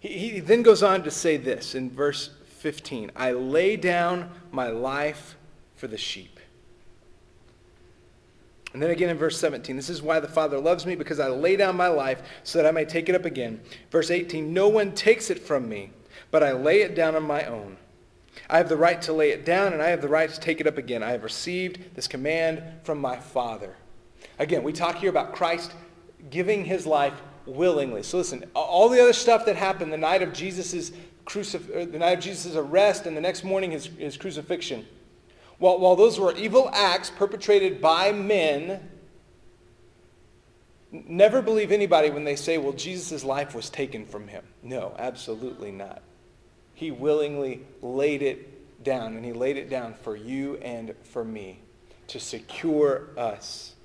he, 0.00 0.09
he 0.09 0.40
then 0.40 0.62
goes 0.62 0.83
on 0.83 1.02
to 1.05 1.11
say 1.11 1.37
this 1.37 1.74
in 1.74 1.90
verse 1.90 2.31
15 2.59 3.12
I 3.14 3.33
lay 3.33 3.76
down 3.76 4.31
my 4.50 4.68
life 4.68 5.37
for 5.76 5.87
the 5.87 5.96
sheep. 5.96 6.36
And 8.76 8.82
then 8.82 8.90
again 8.90 9.08
in 9.08 9.16
verse 9.16 9.40
17, 9.40 9.74
this 9.74 9.88
is 9.88 10.02
why 10.02 10.20
the 10.20 10.28
Father 10.28 10.58
loves 10.58 10.84
me, 10.84 10.96
because 10.96 11.18
I 11.18 11.28
lay 11.28 11.56
down 11.56 11.78
my 11.78 11.88
life 11.88 12.20
so 12.44 12.58
that 12.58 12.66
I 12.66 12.72
may 12.72 12.84
take 12.84 13.08
it 13.08 13.14
up 13.14 13.24
again. 13.24 13.58
Verse 13.90 14.10
18, 14.10 14.52
no 14.52 14.68
one 14.68 14.92
takes 14.92 15.30
it 15.30 15.38
from 15.38 15.66
me, 15.66 15.92
but 16.30 16.42
I 16.42 16.52
lay 16.52 16.82
it 16.82 16.94
down 16.94 17.16
on 17.16 17.22
my 17.22 17.44
own. 17.44 17.78
I 18.50 18.58
have 18.58 18.68
the 18.68 18.76
right 18.76 19.00
to 19.00 19.14
lay 19.14 19.30
it 19.30 19.46
down, 19.46 19.72
and 19.72 19.80
I 19.80 19.88
have 19.88 20.02
the 20.02 20.10
right 20.10 20.28
to 20.28 20.38
take 20.38 20.60
it 20.60 20.66
up 20.66 20.76
again. 20.76 21.02
I 21.02 21.12
have 21.12 21.24
received 21.24 21.94
this 21.96 22.06
command 22.06 22.62
from 22.82 22.98
my 22.98 23.16
Father. 23.16 23.74
Again, 24.38 24.62
we 24.62 24.74
talk 24.74 24.96
here 24.96 25.08
about 25.08 25.34
Christ 25.34 25.72
giving 26.28 26.66
his 26.66 26.84
life 26.84 27.14
willingly. 27.46 28.02
So 28.02 28.18
listen, 28.18 28.44
all 28.54 28.90
the 28.90 29.00
other 29.00 29.14
stuff 29.14 29.46
that 29.46 29.56
happened 29.56 29.90
the 29.90 29.96
night 29.96 30.20
of 30.20 30.34
Jesus' 30.34 30.92
crucif- 31.24 31.74
uh, 31.74 31.90
the 31.90 31.98
night 31.98 32.18
of 32.18 32.20
Jesus' 32.22 32.56
arrest 32.56 33.06
and 33.06 33.16
the 33.16 33.22
next 33.22 33.42
morning 33.42 33.70
his, 33.70 33.86
his 33.86 34.18
crucifixion, 34.18 34.84
while, 35.58 35.78
while 35.78 35.96
those 35.96 36.18
were 36.18 36.34
evil 36.34 36.68
acts 36.72 37.10
perpetrated 37.10 37.80
by 37.80 38.12
men, 38.12 38.90
never 40.90 41.40
believe 41.42 41.72
anybody 41.72 42.10
when 42.10 42.24
they 42.24 42.36
say, 42.36 42.58
well, 42.58 42.72
Jesus' 42.72 43.24
life 43.24 43.54
was 43.54 43.70
taken 43.70 44.04
from 44.04 44.28
him. 44.28 44.44
No, 44.62 44.94
absolutely 44.98 45.70
not. 45.70 46.02
He 46.74 46.90
willingly 46.90 47.62
laid 47.80 48.22
it 48.22 48.82
down, 48.84 49.16
and 49.16 49.24
he 49.24 49.32
laid 49.32 49.56
it 49.56 49.70
down 49.70 49.94
for 49.94 50.16
you 50.16 50.56
and 50.56 50.94
for 51.04 51.24
me 51.24 51.60
to 52.08 52.20
secure 52.20 53.08
us. 53.16 53.75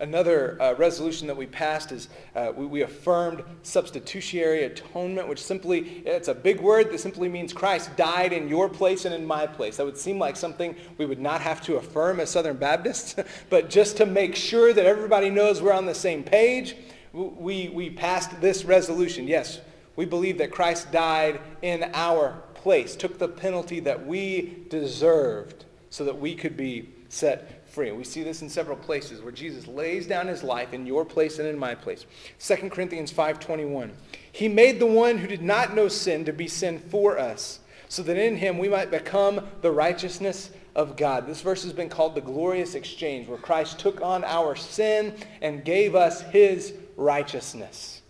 Another 0.00 0.60
uh, 0.62 0.74
resolution 0.74 1.26
that 1.26 1.36
we 1.36 1.46
passed 1.46 1.90
is 1.90 2.08
uh, 2.36 2.52
we, 2.54 2.66
we, 2.66 2.82
affirmed 2.82 3.42
substitutionary 3.64 4.62
atonement, 4.62 5.26
which 5.26 5.42
simply, 5.42 6.02
it's 6.06 6.28
a 6.28 6.34
big 6.34 6.60
word 6.60 6.92
that 6.92 7.00
simply 7.00 7.28
means 7.28 7.52
Christ 7.52 7.96
died 7.96 8.32
in 8.32 8.48
your 8.48 8.68
place 8.68 9.06
and 9.06 9.14
in 9.14 9.26
my 9.26 9.44
place. 9.44 9.76
That 9.76 9.86
would 9.86 9.98
seem 9.98 10.16
like 10.16 10.36
something 10.36 10.76
we 10.98 11.06
would 11.06 11.18
not 11.18 11.40
have 11.40 11.60
to 11.62 11.76
affirm 11.76 12.20
as 12.20 12.30
Southern 12.30 12.56
Baptists, 12.58 13.16
but 13.50 13.70
just 13.70 13.96
to 13.96 14.06
make 14.06 14.36
sure 14.36 14.72
that 14.72 14.86
everybody 14.86 15.30
knows 15.30 15.60
we're 15.60 15.72
on 15.72 15.86
the 15.86 15.94
same 15.94 16.22
page, 16.22 16.76
we, 17.12 17.68
we 17.68 17.90
passed 17.90 18.40
this 18.40 18.64
resolution. 18.64 19.26
Yes, 19.26 19.60
we 19.96 20.04
believe 20.04 20.38
that 20.38 20.52
Christ 20.52 20.92
died 20.92 21.40
in 21.60 21.90
our 21.92 22.40
place, 22.54 22.94
took 22.94 23.18
the 23.18 23.26
penalty 23.26 23.80
that 23.80 24.06
we 24.06 24.64
deserved 24.68 25.64
so 25.90 26.04
that 26.04 26.20
we 26.20 26.36
could 26.36 26.56
be 26.56 26.88
set 27.08 27.57
free. 27.70 27.92
We 27.92 28.04
see 28.04 28.22
this 28.22 28.42
in 28.42 28.48
several 28.48 28.76
places 28.76 29.20
where 29.20 29.32
Jesus 29.32 29.66
lays 29.66 30.06
down 30.06 30.26
his 30.26 30.42
life 30.42 30.72
in 30.72 30.86
your 30.86 31.04
place 31.04 31.38
and 31.38 31.48
in 31.48 31.58
my 31.58 31.74
place. 31.74 32.06
2 32.38 32.70
Corinthians 32.70 33.12
5:21. 33.12 33.92
He 34.30 34.48
made 34.48 34.78
the 34.78 34.86
one 34.86 35.18
who 35.18 35.26
did 35.26 35.42
not 35.42 35.74
know 35.74 35.88
sin 35.88 36.24
to 36.24 36.32
be 36.32 36.48
sin 36.48 36.78
for 36.78 37.18
us, 37.18 37.60
so 37.88 38.02
that 38.02 38.16
in 38.16 38.36
him 38.36 38.58
we 38.58 38.68
might 38.68 38.90
become 38.90 39.48
the 39.62 39.70
righteousness 39.70 40.50
of 40.74 40.96
God. 40.96 41.26
This 41.26 41.40
verse 41.40 41.64
has 41.64 41.72
been 41.72 41.88
called 41.88 42.14
the 42.14 42.20
glorious 42.20 42.74
exchange, 42.74 43.26
where 43.26 43.38
Christ 43.38 43.78
took 43.78 44.00
on 44.00 44.22
our 44.24 44.54
sin 44.54 45.14
and 45.42 45.64
gave 45.64 45.94
us 45.94 46.22
his 46.22 46.74
righteousness. 46.96 48.02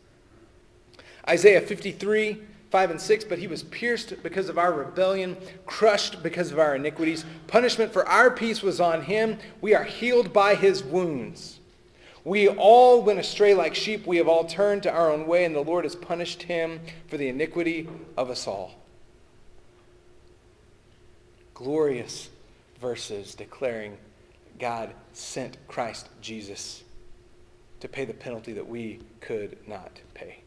Isaiah 1.28 1.60
53 1.60 2.42
5 2.70 2.90
and 2.90 3.00
6, 3.00 3.24
but 3.24 3.38
he 3.38 3.46
was 3.46 3.62
pierced 3.62 4.22
because 4.22 4.48
of 4.48 4.58
our 4.58 4.72
rebellion, 4.72 5.36
crushed 5.64 6.22
because 6.22 6.52
of 6.52 6.58
our 6.58 6.76
iniquities. 6.76 7.24
Punishment 7.46 7.92
for 7.92 8.06
our 8.06 8.30
peace 8.30 8.62
was 8.62 8.80
on 8.80 9.02
him. 9.02 9.38
We 9.60 9.74
are 9.74 9.84
healed 9.84 10.32
by 10.32 10.54
his 10.54 10.82
wounds. 10.82 11.60
We 12.24 12.48
all 12.48 13.02
went 13.02 13.18
astray 13.18 13.54
like 13.54 13.74
sheep. 13.74 14.06
We 14.06 14.18
have 14.18 14.28
all 14.28 14.44
turned 14.44 14.82
to 14.82 14.92
our 14.92 15.10
own 15.10 15.26
way, 15.26 15.44
and 15.44 15.54
the 15.54 15.60
Lord 15.60 15.84
has 15.84 15.96
punished 15.96 16.42
him 16.42 16.80
for 17.08 17.16
the 17.16 17.28
iniquity 17.28 17.88
of 18.18 18.28
us 18.28 18.46
all. 18.46 18.74
Glorious 21.54 22.28
verses 22.80 23.34
declaring 23.34 23.96
God 24.58 24.92
sent 25.14 25.56
Christ 25.68 26.08
Jesus 26.20 26.84
to 27.80 27.88
pay 27.88 28.04
the 28.04 28.14
penalty 28.14 28.52
that 28.52 28.68
we 28.68 29.00
could 29.20 29.56
not 29.66 30.00
pay. 30.12 30.42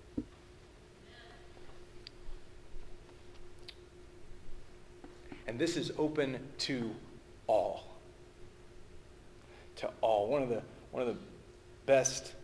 And 5.52 5.60
this 5.60 5.76
is 5.76 5.92
open 5.98 6.40
to 6.60 6.96
all. 7.46 7.84
To 9.76 9.90
all. 10.00 10.30
One 10.30 10.42
of 10.42 10.48
the, 10.48 10.62
one 10.92 11.06
of 11.06 11.10
the 11.10 11.22
best 11.86 12.36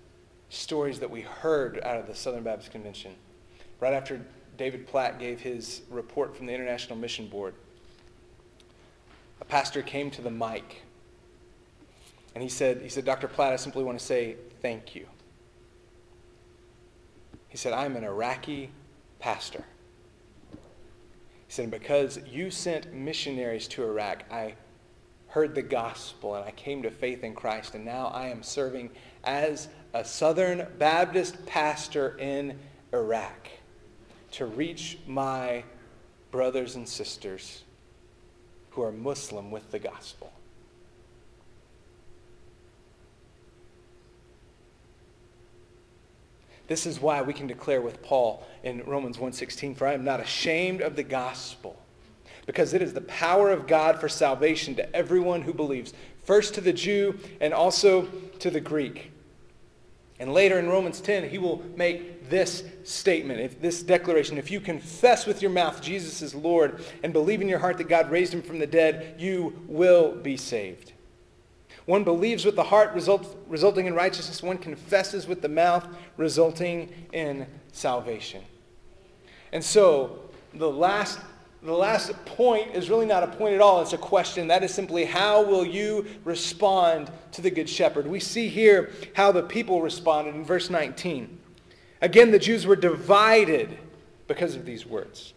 stories 0.50 1.00
that 1.00 1.10
we 1.10 1.22
heard 1.22 1.80
out 1.86 2.02
of 2.02 2.08
the 2.08 2.14
Southern 2.14 2.44
Baptist 2.44 2.70
Convention, 2.70 3.14
right 3.80 3.94
after 3.94 4.20
David 4.58 4.88
Platt 4.88 5.20
gave 5.20 5.40
his 5.40 5.84
report 5.90 6.36
from 6.36 6.48
the 6.48 6.54
International 6.54 6.98
Mission 6.98 7.28
Board, 7.28 7.54
a 9.40 9.46
pastor 9.46 9.82
came 9.82 10.12
to 10.12 10.22
the 10.22 10.30
mic 10.30 10.82
and 12.36 12.44
he 12.44 12.50
said, 12.50 12.82
he 12.82 12.90
said, 12.90 13.06
Dr. 13.06 13.30
Platt, 13.30 13.54
I 13.54 13.56
simply 13.56 13.86
want 13.86 13.98
to 13.98 14.04
say 14.04 14.36
thank 14.62 14.96
you. 14.96 15.08
He 17.48 17.56
said, 17.56 17.72
I'm 17.72 17.96
an 17.96 18.04
Iraqi 18.04 18.70
pastor. 19.20 19.64
He 21.48 21.54
said, 21.54 21.72
because 21.72 22.20
you 22.30 22.52
sent 22.52 22.94
missionaries 22.94 23.68
to 23.70 23.84
Iraq, 23.84 24.24
I 24.32 24.56
heard 25.28 25.56
the 25.56 25.62
gospel 25.62 26.36
and 26.36 26.46
I 26.46 26.52
came 26.52 26.84
to 26.84 26.92
faith 26.92 27.24
in 27.24 27.34
Christ, 27.34 27.76
and 27.76 27.86
now 27.86 28.08
I 28.08 28.28
am 28.28 28.44
serving 28.44 28.92
as 29.24 29.70
a 29.94 30.04
Southern 30.04 30.68
Baptist 30.78 31.46
pastor 31.46 32.18
in 32.18 32.58
Iraq 32.94 33.50
to 34.32 34.46
reach 34.46 35.00
my 35.08 35.64
brothers 36.32 36.76
and 36.76 36.88
sisters 36.88 37.64
who 38.72 38.82
are 38.82 38.92
Muslim 38.92 39.50
with 39.50 39.72
the 39.72 39.80
gospel. 39.80 40.32
This 46.68 46.86
is 46.86 47.02
why 47.02 47.22
we 47.22 47.34
can 47.34 47.48
declare 47.48 47.82
with 47.82 48.02
Paul 48.02 48.46
in 48.64 48.84
Romans 48.86 49.18
1:16, 49.18 49.74
"For 49.76 49.88
I 49.88 49.94
am 49.94 50.04
not 50.04 50.20
ashamed 50.20 50.82
of 50.82 50.96
the 50.96 51.04
gospel, 51.04 51.78
because 52.46 52.74
it 52.74 52.82
is 52.82 52.94
the 52.94 53.02
power 53.02 53.52
of 53.52 53.68
God 53.68 54.00
for 54.00 54.10
salvation 54.10 54.76
to 54.76 54.96
everyone 54.96 55.44
who 55.44 55.54
believes, 55.54 55.94
first 56.24 56.54
to 56.56 56.62
the 56.62 56.74
Jew 56.74 57.18
and 57.40 57.54
also 57.54 58.08
to 58.40 58.50
the 58.50 58.60
Greek." 58.60 59.12
And 60.20 60.34
later 60.34 60.58
in 60.58 60.68
Romans 60.68 61.00
10, 61.00 61.30
he 61.30 61.38
will 61.38 61.62
make 61.76 62.30
this 62.30 62.64
statement, 62.84 63.40
if 63.40 63.62
this 63.62 63.84
declaration, 63.84 64.38
if 64.38 64.50
you 64.50 64.60
confess 64.60 65.26
with 65.26 65.42
your 65.42 65.52
mouth 65.52 65.82
Jesus 65.82 66.22
is 66.22 66.34
Lord 66.34 66.82
and 67.04 67.14
believe 67.14 67.40
in 67.40 67.48
your 67.48 67.60
heart 67.60 67.78
that 67.78 67.88
God 67.88 68.10
raised 68.10 68.34
him 68.34 68.42
from 68.42 68.60
the 68.60 68.68
dead, 68.68 69.16
you 69.20 69.64
will 69.68 70.14
be 70.16 70.36
saved. 70.36 70.92
One 71.88 72.04
believes 72.04 72.44
with 72.44 72.58
the 72.58 72.64
heart, 72.64 72.94
result, 72.94 73.38
resulting 73.48 73.86
in 73.86 73.96
righteousness. 73.96 74.44
One 74.44 74.58
confesses 74.58 75.26
with 75.26 75.42
the 75.42 75.48
mouth, 75.48 75.88
resulting 76.18 76.94
in 77.14 77.48
salvation. 77.72 78.44
And 79.54 79.64
so, 79.64 80.20
the 80.54 80.70
last, 80.70 81.18
the 81.64 81.74
last 81.74 82.12
point 82.26 82.76
is 82.76 82.90
really 82.90 83.06
not 83.06 83.24
a 83.24 83.28
point 83.28 83.56
at 83.56 83.62
all. 83.62 83.82
It's 83.82 83.94
a 83.94 83.98
question. 83.98 84.50
That 84.50 84.64
is 84.64 84.74
simply, 84.74 85.06
how 85.06 85.42
will 85.42 85.66
you 85.66 86.06
respond 86.26 87.10
to 87.32 87.42
the 87.42 87.50
Good 87.50 87.70
Shepherd? 87.70 88.06
We 88.06 88.20
see 88.20 88.50
here 88.50 88.92
how 89.16 89.32
the 89.32 89.44
people 89.44 89.82
responded 89.82 90.36
in 90.36 90.44
verse 90.44 90.70
19. 90.70 91.40
Again, 92.02 92.32
the 92.32 92.40
Jews 92.40 92.68
were 92.68 92.76
divided 92.76 93.78
because 94.28 94.56
of 94.56 94.66
these 94.66 94.86
words. 94.86 95.34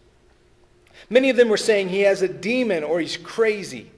Many 1.09 1.29
of 1.29 1.37
them 1.37 1.47
were 1.47 1.55
saying 1.55 1.87
he 1.87 2.01
has 2.01 2.21
a 2.21 2.27
demon 2.27 2.83
or 2.83 2.99
he's 2.99 3.15
crazy. 3.15 3.89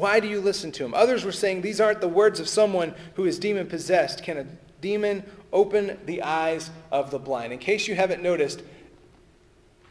Why 0.00 0.18
do 0.18 0.26
you 0.26 0.40
listen 0.40 0.72
to 0.72 0.84
him? 0.84 0.94
Others 0.94 1.24
were 1.24 1.32
saying, 1.32 1.60
These 1.60 1.80
aren't 1.80 2.00
the 2.00 2.08
words 2.08 2.40
of 2.40 2.48
someone 2.48 2.94
who 3.14 3.26
is 3.26 3.38
demon 3.38 3.66
possessed. 3.66 4.22
Can 4.22 4.38
a 4.38 4.46
demon 4.80 5.22
open 5.52 5.98
the 6.06 6.22
eyes 6.22 6.70
of 6.90 7.10
the 7.10 7.18
blind? 7.18 7.52
In 7.52 7.58
case 7.58 7.86
you 7.86 7.94
haven't 7.94 8.22
noticed, 8.22 8.62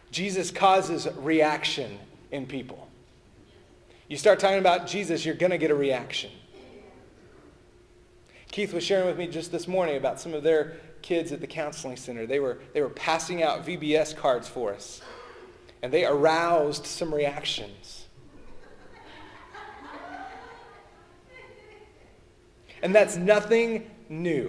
Jesus 0.10 0.50
causes 0.50 1.08
reaction 1.18 2.00
in 2.32 2.48
people. 2.48 2.88
You 4.08 4.18
start 4.18 4.40
talking 4.40 4.58
about 4.58 4.88
Jesus, 4.88 5.24
you're 5.24 5.36
going 5.36 5.52
to 5.52 5.60
get 5.60 5.70
a 5.70 5.76
reaction. 5.76 6.32
Keith 8.52 8.74
was 8.74 8.84
sharing 8.84 9.06
with 9.06 9.18
me 9.18 9.28
just 9.28 9.52
this 9.52 9.68
morning 9.68 9.96
about 9.96 10.20
some 10.20 10.34
of 10.34 10.42
their 10.42 10.78
kids 11.04 11.32
at 11.32 11.40
the 11.40 11.48
counseling 11.48 11.96
center. 11.96 12.26
They 12.26 12.40
were, 12.40 12.58
they 12.74 12.82
were 12.82 12.90
passing 12.90 13.44
out 13.44 13.64
VBS 13.64 14.16
cards 14.16 14.48
for 14.48 14.74
us, 14.74 15.02
and 15.84 15.94
they 15.94 16.04
aroused 16.04 16.88
some 16.88 17.14
reactions. 17.14 17.99
And 22.82 22.94
that's 22.94 23.16
nothing 23.16 23.90
new. 24.08 24.48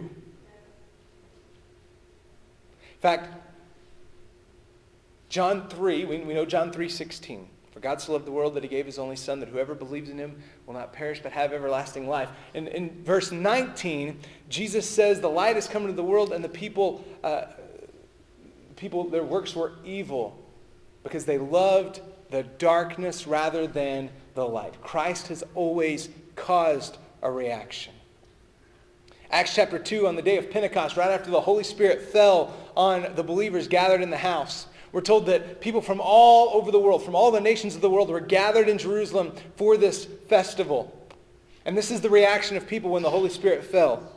In 2.95 3.01
fact, 3.01 3.29
John 5.29 5.69
3, 5.69 6.05
we, 6.05 6.19
we 6.19 6.35
know 6.35 6.45
John 6.45 6.73
3 6.73 6.89
16. 6.89 7.49
For 7.71 7.79
God 7.79 8.01
so 8.01 8.13
loved 8.13 8.27
the 8.27 8.33
world 8.33 8.55
that 8.55 8.65
he 8.65 8.69
gave 8.69 8.85
his 8.85 8.99
only 8.99 9.15
Son, 9.15 9.39
that 9.41 9.49
whoever 9.49 9.75
believes 9.75 10.11
in 10.11 10.19
him 10.19 10.43
will 10.67 10.75
not 10.75 10.93
perish 10.93 11.21
but 11.23 11.33
have 11.33 11.53
everlasting 11.53 12.09
life. 12.09 12.29
And 12.53 12.67
in 12.69 13.03
verse 13.05 13.31
19, 13.31 14.19
Jesus 14.49 14.89
says, 14.89 15.21
The 15.21 15.31
light 15.31 15.55
has 15.55 15.69
come 15.69 15.83
into 15.83 15.95
the 15.95 16.03
world, 16.03 16.33
and 16.33 16.43
the 16.43 16.49
people, 16.49 17.05
uh, 17.23 17.45
people, 18.77 19.09
their 19.09 19.23
works 19.23 19.55
were 19.55 19.73
evil 19.85 20.37
because 21.05 21.25
they 21.25 21.39
loved 21.39 22.01
the 22.31 22.43
darkness 22.43 23.27
rather 23.27 23.67
than 23.67 24.11
the 24.35 24.47
light. 24.47 24.81
Christ 24.83 25.29
has 25.29 25.45
always 25.55 26.09
caused 26.35 26.99
a 27.23 27.31
reaction. 27.31 27.95
Acts 29.31 29.55
chapter 29.55 29.79
2, 29.79 30.09
on 30.09 30.17
the 30.17 30.23
day 30.23 30.39
of 30.39 30.51
Pentecost, 30.51 30.97
right 30.97 31.11
after 31.11 31.31
the 31.31 31.41
Holy 31.41 31.63
Spirit 31.63 32.03
fell 32.03 32.53
on 32.77 33.15
the 33.15 33.23
believers 33.23 33.69
gathered 33.69 34.03
in 34.03 34.11
the 34.11 34.17
house, 34.17 34.67
we're 34.91 35.01
told 35.01 35.27
that 35.27 35.61
people 35.61 35.81
from 35.81 36.01
all 36.03 36.51
over 36.55 36.73
the 36.73 36.81
world, 36.81 37.05
from 37.05 37.15
all 37.15 37.31
the 37.31 37.41
nations 37.41 37.77
of 37.77 37.81
the 37.81 37.91
world, 37.91 38.11
were 38.11 38.19
gathered 38.19 38.69
in 38.69 38.77
Jerusalem 38.77 39.33
for 39.55 39.77
this 39.77 40.05
festival. 40.05 40.97
And 41.65 41.79
this 41.79 41.93
is 41.93 42.01
the 42.01 42.11
reaction 42.11 42.57
of 42.57 42.67
people 42.67 42.91
when 42.91 43.05
the 43.05 43.11
Holy 43.11 43.31
Spirit 43.31 43.63
fell. 43.63 44.11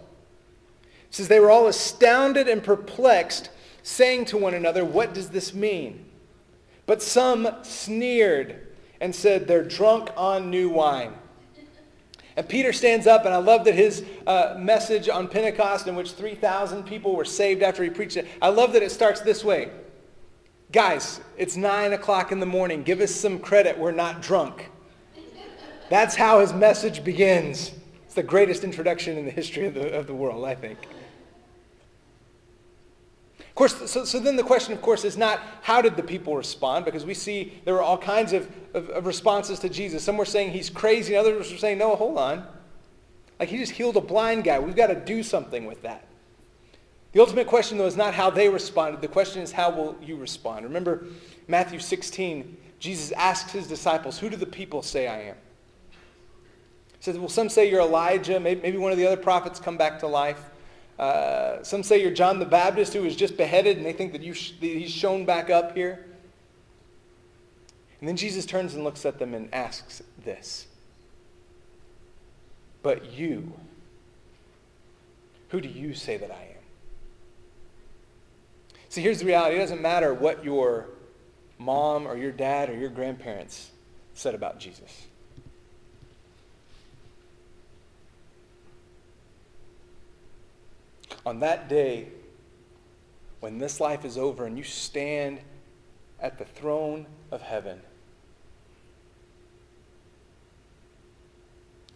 It 0.82 1.16
says 1.16 1.28
they 1.28 1.40
were 1.40 1.52
all 1.52 1.68
astounded 1.68 2.48
and 2.48 2.64
perplexed, 2.64 3.52
saying 3.84 4.26
to 4.26 4.38
one 4.38 4.56
another, 4.56 4.84
What 4.84 5.14
does 5.14 5.30
this 5.30 5.54
mean? 5.54 6.06
But 6.88 7.04
some 7.04 7.48
sneered 7.62 8.68
and 9.00 9.14
said, 9.14 9.48
They're 9.48 9.64
drunk 9.64 10.10
on 10.18 10.50
new 10.50 10.70
wine. 10.70 11.14
And 12.36 12.48
Peter 12.50 12.74
stands 12.74 13.06
up, 13.06 13.26
and 13.26 13.34
I 13.34 13.38
love 13.38 13.66
that 13.66 13.76
his 13.76 14.04
uh, 14.26 14.56
message 14.58 15.08
on 15.08 15.28
Pentecost, 15.28 15.88
in 15.88 15.96
which 15.96 16.14
3,000 16.14 16.84
people 16.84 17.16
were 17.16 17.26
saved 17.26 17.62
after 17.62 17.84
he 17.84 17.90
preached 17.90 18.18
it, 18.18 18.28
I 18.42 18.50
love 18.50 18.74
that 18.74 18.84
it 18.84 18.92
starts 18.92 19.22
this 19.22 19.44
way 19.44 19.72
Guys, 20.72 21.22
it's 21.38 21.56
9 21.56 21.94
o'clock 21.94 22.32
in 22.32 22.40
the 22.40 22.48
morning. 22.48 22.82
Give 22.82 23.00
us 23.00 23.14
some 23.14 23.38
credit. 23.38 23.78
We're 23.78 23.92
not 23.92 24.24
drunk. 24.24 24.72
That's 25.90 26.16
how 26.16 26.40
his 26.40 26.52
message 26.52 27.04
begins. 27.04 27.72
It's 28.06 28.16
the 28.16 28.24
greatest 28.24 28.64
introduction 28.64 29.16
in 29.16 29.26
the 29.26 29.32
history 29.32 29.68
of 29.68 29.76
the, 29.76 29.94
of 29.94 30.08
the 30.08 30.16
world, 30.16 30.46
I 30.46 30.56
think. 30.56 30.80
Of 33.54 33.56
course, 33.56 33.92
so, 33.92 34.04
so 34.04 34.20
then 34.20 34.36
the 34.36 34.42
question, 34.42 34.74
of 34.74 34.82
course, 34.82 35.06
is 35.06 35.16
not 35.16 35.40
how 35.62 35.80
did 35.80 35.96
the 35.96 36.02
people 36.02 36.36
respond, 36.36 36.86
because 36.86 37.06
we 37.06 37.14
see 37.14 37.62
there 37.66 37.76
were 37.76 37.84
all 37.84 38.00
kinds 38.00 38.34
of, 38.34 38.50
of, 38.74 38.90
of 38.90 39.06
responses 39.06 39.60
to 39.60 39.70
Jesus. 39.70 40.04
Some 40.04 40.18
were 40.18 40.26
saying 40.26 40.54
he's 40.54 40.72
crazy, 40.72 41.14
and 41.14 41.20
others 41.24 41.52
were 41.52 41.58
saying, 41.60 41.78
no, 41.78 41.96
hold 41.96 42.18
on. 42.18 42.48
Like 43.40 43.50
he 43.50 43.60
just 43.60 43.74
healed 43.74 43.96
a 43.96 44.02
blind 44.02 44.44
guy. 44.44 44.58
We've 44.58 44.76
got 44.76 44.88
to 44.88 44.96
do 44.96 45.22
something 45.22 45.66
with 45.66 45.84
that. 45.84 46.08
The 47.12 47.20
ultimate 47.20 47.46
question, 47.46 47.78
though, 47.78 47.86
is 47.86 47.96
not 47.96 48.16
how 48.16 48.32
they 48.32 48.50
responded. 48.50 49.02
The 49.02 49.08
question 49.08 49.44
is, 49.44 49.52
how 49.52 49.70
will 49.70 49.96
you 50.02 50.16
respond? 50.16 50.66
Remember 50.66 51.06
Matthew 51.48 51.78
16, 51.78 52.58
Jesus 52.80 53.12
asks 53.12 53.52
his 53.52 53.68
disciples, 53.68 54.18
Who 54.18 54.32
do 54.32 54.36
the 54.36 54.48
people 54.48 54.82
say 54.82 55.08
I 55.08 55.22
am? 55.26 55.36
He 55.92 57.02
says, 57.02 57.20
Well, 57.20 57.30
some 57.30 57.50
say 57.50 57.70
you're 57.70 57.82
Elijah. 57.82 58.40
Maybe, 58.40 58.62
maybe 58.62 58.78
one 58.78 58.92
of 58.92 58.98
the 58.98 59.06
other 59.06 59.22
prophets 59.22 59.60
come 59.60 59.78
back 59.78 60.00
to 60.00 60.08
life. 60.08 60.50
Uh, 61.00 61.64
some 61.64 61.84
say 61.84 62.02
you're 62.02 62.12
John 62.12 62.40
the 62.40 62.46
Baptist 62.46 62.94
who 62.94 63.02
was 63.02 63.16
just 63.16 63.36
beheaded, 63.36 63.78
and 63.78 63.86
they 63.86 63.94
think 63.94 64.12
that, 64.12 64.22
you 64.22 64.34
sh- 64.34 64.54
that 64.60 64.68
he's 64.68 64.92
shown 64.92 65.26
back 65.26 65.50
up 65.50 65.76
here. 65.76 66.06
And 68.00 68.08
then 68.08 68.18
Jesus 68.18 68.46
turns 68.46 68.74
and 68.74 68.84
looks 68.84 69.06
at 69.06 69.18
them 69.18 69.34
and 69.34 69.54
asks 69.54 70.04
this 70.24 70.68
But 72.82 73.14
you, 73.14 73.54
who 75.50 75.62
do 75.62 75.70
you 75.70 75.94
say 75.94 76.18
that 76.18 76.30
I 76.30 76.44
am? 76.44 76.64
See, 78.90 79.02
here's 79.02 79.20
the 79.20 79.26
reality 79.26 79.56
it 79.56 79.60
doesn't 79.60 79.82
matter 79.82 80.14
what 80.14 80.44
your 80.44 80.90
mom 81.58 82.06
or 82.06 82.16
your 82.18 82.32
dad 82.32 82.70
or 82.70 82.76
your 82.76 82.90
grandparents 82.90 83.72
said 84.14 84.36
about 84.36 84.60
Jesus. 84.60 85.08
On 91.26 91.40
that 91.40 91.70
day 91.70 92.08
when 93.40 93.58
this 93.58 93.80
life 93.80 94.06
is 94.06 94.18
over 94.18 94.46
and 94.46 94.58
you 94.58 94.64
stand 94.64 95.40
at 96.20 96.38
the 96.38 96.46
throne 96.46 97.06
of 97.32 97.42
heaven, 97.42 97.82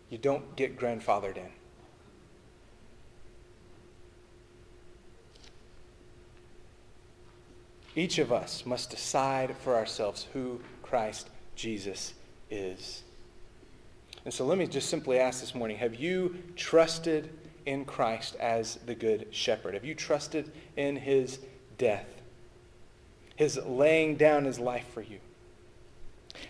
you 0.10 0.18
don't 0.18 0.56
get 0.56 0.78
grandfathered 0.78 1.38
in. 1.38 1.50
Each 7.96 8.20
of 8.20 8.32
us 8.32 8.66
must 8.66 8.92
decide 8.92 9.56
for 9.58 9.76
ourselves 9.76 10.28
who 10.34 10.62
Christ 10.84 11.30
Jesus 11.56 12.14
is. 12.52 13.02
And 14.24 14.34
so 14.34 14.46
let 14.46 14.58
me 14.58 14.68
just 14.68 14.90
simply 14.90 15.18
ask 15.18 15.40
this 15.40 15.56
morning 15.56 15.78
have 15.78 15.96
you 15.96 16.44
trusted 16.56 17.30
in 17.68 17.86
Christ 17.86 18.36
as 18.40 18.80
the 18.86 18.96
Good 18.96 19.28
Shepherd? 19.32 19.76
Have 19.76 19.86
you 19.86 19.94
trusted 19.94 20.52
in 20.76 20.96
his 20.96 21.40
death? 21.78 22.08
his 23.38 23.58
laying 23.66 24.16
down 24.16 24.44
his 24.44 24.60
life 24.60 24.86
for 24.94 25.02
you? 25.02 25.20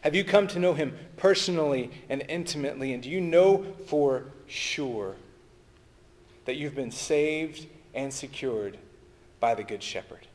Have 0.02 0.16
you 0.16 0.24
come 0.24 0.48
to 0.48 0.60
know 0.60 0.74
him 0.74 0.98
personally 1.18 1.92
and 2.10 2.24
intimately? 2.28 2.94
And 2.94 3.04
do 3.04 3.10
you 3.10 3.22
know 3.22 3.66
for 3.88 4.26
sure 4.48 5.16
that 6.46 6.56
you've 6.56 6.76
been 6.76 6.92
saved 6.92 7.68
and 7.94 8.12
secured 8.12 8.78
by 9.40 9.54
the 9.54 9.64
Good 9.64 9.84
Shepherd? 9.84 10.28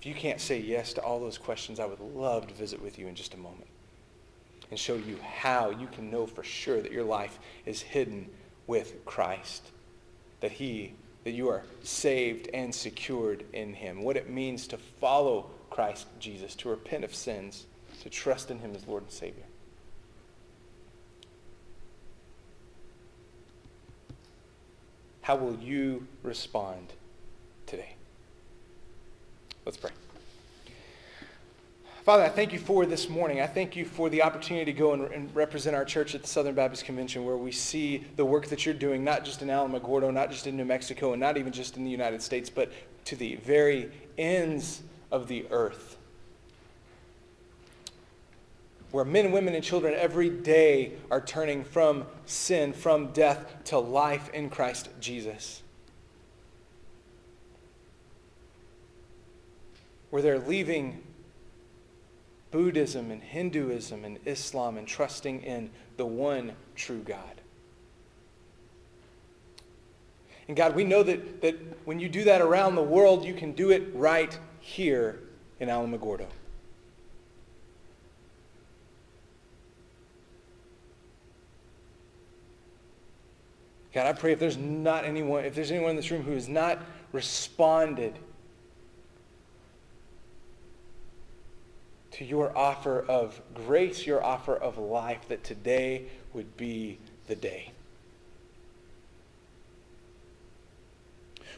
If 0.00 0.06
you 0.06 0.14
can't 0.14 0.40
say 0.40 0.60
yes 0.60 0.92
to 0.94 1.00
all 1.00 1.20
those 1.20 1.38
questions, 1.38 1.80
I 1.80 1.86
would 1.86 2.00
love 2.00 2.48
to 2.48 2.54
visit 2.54 2.82
with 2.82 2.98
you 2.98 3.06
in 3.06 3.14
just 3.14 3.34
a 3.34 3.38
moment 3.38 3.68
and 4.70 4.78
show 4.78 4.94
you 4.94 5.18
how 5.22 5.70
you 5.70 5.86
can 5.86 6.10
know 6.10 6.26
for 6.26 6.42
sure 6.42 6.80
that 6.80 6.92
your 6.92 7.04
life 7.04 7.38
is 7.64 7.80
hidden 7.80 8.28
with 8.66 9.04
Christ, 9.04 9.70
that 10.40 10.52
he 10.52 10.94
that 11.24 11.32
you 11.32 11.48
are 11.48 11.62
saved 11.82 12.48
and 12.54 12.74
secured 12.74 13.44
in 13.52 13.74
him, 13.74 14.02
what 14.02 14.16
it 14.16 14.30
means 14.30 14.66
to 14.68 14.78
follow 14.78 15.50
Christ 15.68 16.06
Jesus, 16.18 16.54
to 16.54 16.70
repent 16.70 17.04
of 17.04 17.14
sins, 17.14 17.66
to 18.02 18.08
trust 18.08 18.50
in 18.50 18.58
him 18.60 18.74
as 18.74 18.86
Lord 18.86 19.02
and 19.02 19.12
Savior. 19.12 19.44
How 25.20 25.36
will 25.36 25.56
you 25.56 26.06
respond 26.22 26.94
today? 27.66 27.96
Let's 29.66 29.76
pray. 29.76 29.90
Father, 32.08 32.24
I 32.24 32.30
thank 32.30 32.54
you 32.54 32.58
for 32.58 32.86
this 32.86 33.10
morning. 33.10 33.42
I 33.42 33.46
thank 33.46 33.76
you 33.76 33.84
for 33.84 34.08
the 34.08 34.22
opportunity 34.22 34.64
to 34.64 34.72
go 34.72 34.94
and, 34.94 35.12
and, 35.12 35.36
represent 35.36 35.76
our 35.76 35.84
church 35.84 36.14
at 36.14 36.22
the 36.22 36.26
Southern 36.26 36.54
Baptist 36.54 36.86
Convention 36.86 37.26
where 37.26 37.36
we 37.36 37.52
see 37.52 38.02
the 38.16 38.24
work 38.24 38.46
that 38.46 38.64
you're 38.64 38.74
doing, 38.74 39.04
not 39.04 39.26
just 39.26 39.42
in 39.42 39.48
Alamogordo, 39.48 40.10
not 40.10 40.30
just 40.30 40.46
in 40.46 40.56
New 40.56 40.64
Mexico, 40.64 41.12
and 41.12 41.20
not 41.20 41.36
even 41.36 41.52
just 41.52 41.76
in 41.76 41.84
the 41.84 41.90
United 41.90 42.22
States, 42.22 42.48
but 42.48 42.72
to 43.04 43.14
the 43.14 43.34
very 43.36 43.90
ends 44.16 44.80
of 45.12 45.28
the 45.28 45.44
earth. 45.50 45.98
Where 48.90 49.04
men, 49.04 49.30
women, 49.30 49.54
and 49.54 49.62
children 49.62 49.92
every 49.92 50.30
day 50.30 50.92
are 51.10 51.20
turning 51.20 51.62
from 51.62 52.06
sin, 52.24 52.72
from 52.72 53.08
death 53.08 53.64
to 53.64 53.78
life 53.78 54.30
in 54.30 54.48
Christ 54.48 54.88
Jesus. 54.98 55.62
Where 60.08 60.22
they're 60.22 60.38
leaving 60.38 61.02
Buddhism 62.50 63.10
and 63.10 63.22
Hinduism 63.22 64.04
and 64.04 64.18
Islam 64.24 64.78
and 64.78 64.86
trusting 64.86 65.42
in 65.42 65.70
the 65.96 66.06
one 66.06 66.52
true 66.74 67.02
God. 67.04 67.40
And 70.48 70.56
God, 70.56 70.74
we 70.74 70.84
know 70.84 71.02
that, 71.02 71.42
that 71.42 71.56
when 71.84 72.00
you 72.00 72.08
do 72.08 72.24
that 72.24 72.40
around 72.40 72.74
the 72.74 72.82
world, 72.82 73.24
you 73.24 73.34
can 73.34 73.52
do 73.52 73.70
it 73.70 73.94
right 73.94 74.36
here 74.60 75.20
in 75.60 75.68
Alamogordo. 75.68 76.26
God, 83.92 84.06
I 84.06 84.12
pray 84.12 84.32
if 84.32 84.38
there's 84.38 84.56
not 84.56 85.04
anyone, 85.04 85.44
if 85.44 85.54
there's 85.54 85.70
anyone 85.70 85.90
in 85.90 85.96
this 85.96 86.10
room 86.10 86.22
who 86.22 86.32
has 86.32 86.48
not 86.48 86.78
responded 87.12 88.18
to 92.18 92.24
your 92.24 92.56
offer 92.58 93.04
of 93.08 93.40
grace, 93.54 94.04
your 94.04 94.24
offer 94.24 94.56
of 94.56 94.76
life, 94.76 95.28
that 95.28 95.44
today 95.44 96.04
would 96.32 96.56
be 96.56 96.98
the 97.28 97.36
day. 97.36 97.70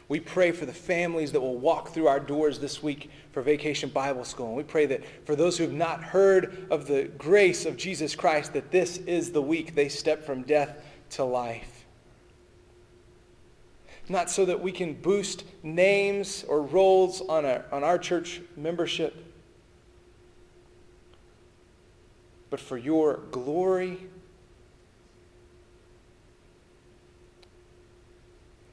We 0.07 0.19
pray 0.19 0.51
for 0.51 0.67
the 0.67 0.73
families 0.73 1.31
that 1.31 1.41
will 1.41 1.57
walk 1.57 1.89
through 1.89 2.07
our 2.07 2.19
doors 2.19 2.59
this 2.59 2.83
week 2.83 3.09
for 3.31 3.41
Vacation 3.41 3.89
Bible 3.89 4.23
School. 4.23 4.49
And 4.49 4.55
we 4.55 4.61
pray 4.61 4.85
that 4.85 5.01
for 5.25 5.35
those 5.35 5.57
who 5.57 5.63
have 5.63 5.73
not 5.73 6.03
heard 6.03 6.67
of 6.69 6.85
the 6.85 7.05
grace 7.17 7.65
of 7.65 7.75
Jesus 7.75 8.13
Christ, 8.13 8.53
that 8.53 8.69
this 8.69 8.97
is 8.97 9.31
the 9.31 9.41
week 9.41 9.73
they 9.73 9.89
step 9.89 10.23
from 10.23 10.43
death 10.43 10.83
to 11.11 11.23
life. 11.23 11.85
Not 14.09 14.29
so 14.29 14.45
that 14.45 14.61
we 14.61 14.71
can 14.71 14.93
boost 14.93 15.43
names 15.63 16.45
or 16.47 16.61
rolls 16.61 17.21
on 17.21 17.45
our, 17.45 17.65
on 17.71 17.83
our 17.83 17.97
church 17.97 18.41
membership 18.55 19.30
but 22.51 22.59
for 22.59 22.77
your 22.77 23.21
glory 23.31 23.97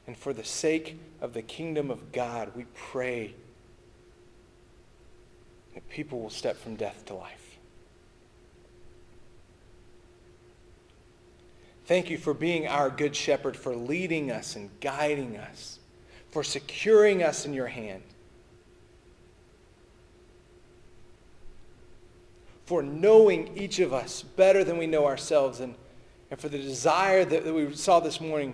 and 0.07 0.16
for 0.16 0.33
the 0.33 0.45
sake 0.45 0.99
of 1.20 1.33
the 1.33 1.43
kingdom 1.43 1.89
of 1.91 2.11
God, 2.11 2.51
we 2.57 2.64
pray 2.74 3.35
that 5.74 5.89
people 5.89 6.20
will 6.20 6.29
step 6.29 6.57
from 6.57 6.74
death 6.74 7.07
to 7.07 7.14
life. 7.14 7.57
Thank 11.87 12.11
you 12.11 12.18
for 12.18 12.35
being 12.35 12.66
our 12.66 12.91
good 12.91 13.14
shepherd, 13.14 13.57
for 13.57 13.76
leading 13.76 14.33
us 14.33 14.57
and 14.57 14.70
guiding 14.81 15.37
us, 15.37 15.79
for 16.33 16.43
securing 16.43 17.22
us 17.22 17.47
in 17.47 17.55
your 17.55 17.68
hand. 17.68 18.03
For 22.69 22.83
knowing 22.83 23.57
each 23.57 23.79
of 23.79 23.95
us 23.95 24.21
better 24.21 24.62
than 24.62 24.77
we 24.77 24.87
know 24.87 25.07
ourselves, 25.07 25.61
and, 25.61 25.75
and 26.31 26.39
for 26.39 26.51
the 26.51 26.59
desire 26.59 27.25
that, 27.25 27.43
that 27.43 27.55
we 27.55 27.75
saw 27.75 27.99
this 27.99 28.21
morning, 28.21 28.53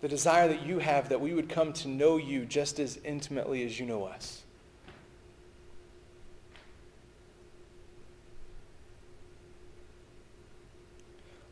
the 0.00 0.08
desire 0.08 0.48
that 0.48 0.64
you 0.64 0.78
have 0.78 1.10
that 1.10 1.20
we 1.20 1.34
would 1.34 1.46
come 1.46 1.74
to 1.74 1.88
know 1.88 2.16
you 2.16 2.46
just 2.46 2.78
as 2.78 2.98
intimately 3.04 3.66
as 3.66 3.78
you 3.78 3.84
know 3.84 4.04
us. 4.04 4.44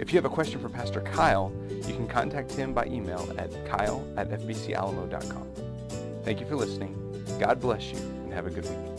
If 0.00 0.12
you 0.12 0.16
have 0.16 0.24
a 0.24 0.28
question 0.28 0.60
for 0.60 0.68
Pastor 0.68 1.02
Kyle, 1.02 1.52
you 1.70 1.94
can 1.94 2.08
contact 2.08 2.50
him 2.50 2.74
by 2.74 2.84
email 2.86 3.32
at 3.38 3.52
kyle 3.64 4.04
at 4.16 4.28
fbcalamo.com. 4.30 5.52
Thank 6.24 6.40
you 6.40 6.46
for 6.46 6.56
listening. 6.56 6.96
God 7.38 7.60
bless 7.60 7.92
you 7.92 7.98
and 7.98 8.32
have 8.32 8.48
a 8.48 8.50
good 8.50 8.64
week. 8.64 8.95